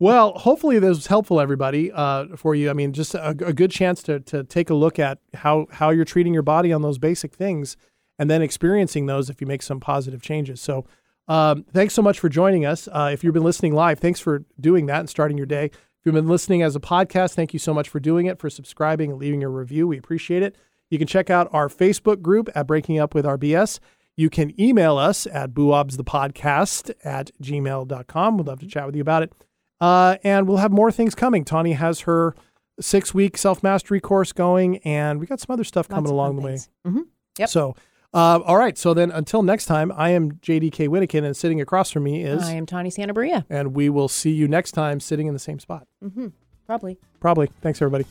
Well, 0.00 0.32
hopefully 0.32 0.78
this 0.80 0.88
was 0.96 1.06
helpful, 1.06 1.38
everybody, 1.40 1.92
uh, 1.92 2.36
for 2.36 2.54
you. 2.56 2.70
I 2.70 2.72
mean, 2.72 2.92
just 2.92 3.14
a, 3.14 3.28
a 3.28 3.52
good 3.52 3.70
chance 3.70 4.02
to 4.04 4.18
to 4.20 4.42
take 4.42 4.70
a 4.70 4.74
look 4.74 4.98
at 4.98 5.18
how 5.34 5.66
how 5.70 5.90
you're 5.90 6.04
treating 6.04 6.32
your 6.34 6.42
body 6.42 6.72
on 6.72 6.82
those 6.82 6.98
basic 6.98 7.34
things, 7.34 7.76
and 8.18 8.28
then 8.30 8.42
experiencing 8.42 9.06
those 9.06 9.30
if 9.30 9.40
you 9.40 9.46
make 9.46 9.62
some 9.62 9.78
positive 9.78 10.20
changes. 10.22 10.60
So, 10.60 10.86
um, 11.28 11.64
thanks 11.72 11.94
so 11.94 12.02
much 12.02 12.18
for 12.18 12.28
joining 12.28 12.64
us. 12.66 12.88
Uh, 12.90 13.10
if 13.12 13.22
you've 13.22 13.34
been 13.34 13.44
listening 13.44 13.74
live, 13.74 13.98
thanks 14.00 14.18
for 14.18 14.44
doing 14.58 14.86
that 14.86 15.00
and 15.00 15.08
starting 15.10 15.36
your 15.36 15.46
day. 15.46 15.66
If 15.66 16.06
you've 16.06 16.14
been 16.14 16.28
listening 16.28 16.62
as 16.62 16.74
a 16.76 16.80
podcast, 16.80 17.34
thank 17.34 17.52
you 17.52 17.58
so 17.58 17.74
much 17.74 17.88
for 17.88 18.00
doing 18.00 18.26
it, 18.26 18.38
for 18.38 18.48
subscribing 18.48 19.10
and 19.10 19.20
leaving 19.20 19.42
a 19.44 19.48
review. 19.48 19.86
We 19.88 19.98
appreciate 19.98 20.42
it. 20.42 20.56
You 20.90 20.98
can 20.98 21.06
check 21.06 21.30
out 21.30 21.48
our 21.52 21.68
Facebook 21.68 22.22
group 22.22 22.48
at 22.54 22.66
Breaking 22.66 22.98
Up 22.98 23.14
with 23.14 23.24
RBS. 23.24 23.78
You 24.16 24.30
can 24.30 24.58
email 24.60 24.96
us 24.98 25.26
at 25.26 25.52
buobsthepodcast 25.54 26.90
at 27.04 27.30
gmail.com. 27.42 28.36
We'd 28.36 28.46
love 28.46 28.60
to 28.60 28.66
chat 28.66 28.86
with 28.86 28.96
you 28.96 29.02
about 29.02 29.22
it. 29.22 29.32
Uh, 29.80 30.16
and 30.24 30.48
we'll 30.48 30.56
have 30.56 30.72
more 30.72 30.90
things 30.90 31.14
coming. 31.14 31.44
Tawny 31.44 31.72
has 31.74 32.00
her 32.00 32.34
six 32.80 33.14
week 33.14 33.36
self 33.36 33.62
mastery 33.62 34.00
course 34.00 34.32
going, 34.32 34.78
and 34.78 35.20
we 35.20 35.26
got 35.26 35.40
some 35.40 35.52
other 35.52 35.62
stuff 35.64 35.88
coming 35.88 36.04
Lots 36.04 36.10
of 36.10 36.14
along 36.14 36.28
fun 36.30 36.36
the 36.36 36.42
way. 36.42 36.50
things. 36.52 36.68
Mhm. 36.86 37.02
Yep. 37.38 37.48
So, 37.48 37.76
uh, 38.12 38.40
all 38.44 38.56
right. 38.56 38.76
So 38.76 38.92
then 38.94 39.12
until 39.12 39.42
next 39.44 39.66
time, 39.66 39.92
I 39.94 40.10
am 40.10 40.32
JDK 40.32 40.88
Winnikin, 40.88 41.24
and 41.24 41.36
sitting 41.36 41.60
across 41.60 41.90
from 41.92 42.02
me 42.04 42.24
is, 42.24 42.42
I 42.42 42.54
am 42.54 42.66
Tawny 42.66 42.90
Santa 42.90 43.12
Maria. 43.12 43.46
and 43.48 43.72
we 43.74 43.88
will 43.88 44.08
see 44.08 44.30
you 44.32 44.48
next 44.48 44.72
time 44.72 44.98
sitting 44.98 45.28
in 45.28 45.32
the 45.34 45.38
same 45.38 45.60
spot. 45.60 45.86
Mm-hmm. 46.02 46.28
Probably. 46.66 46.98
Probably. 47.20 47.48
Thanks, 47.62 47.80
everybody. 47.80 48.04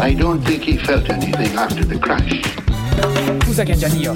I 0.00 0.14
don't 0.14 0.40
think 0.40 0.62
he 0.62 0.78
felt 0.78 1.10
anything 1.10 1.54
after 1.58 1.84
the 1.84 1.98
crash. 1.98 2.40
Scusa 3.44 3.66
Cangianillo, 3.66 4.14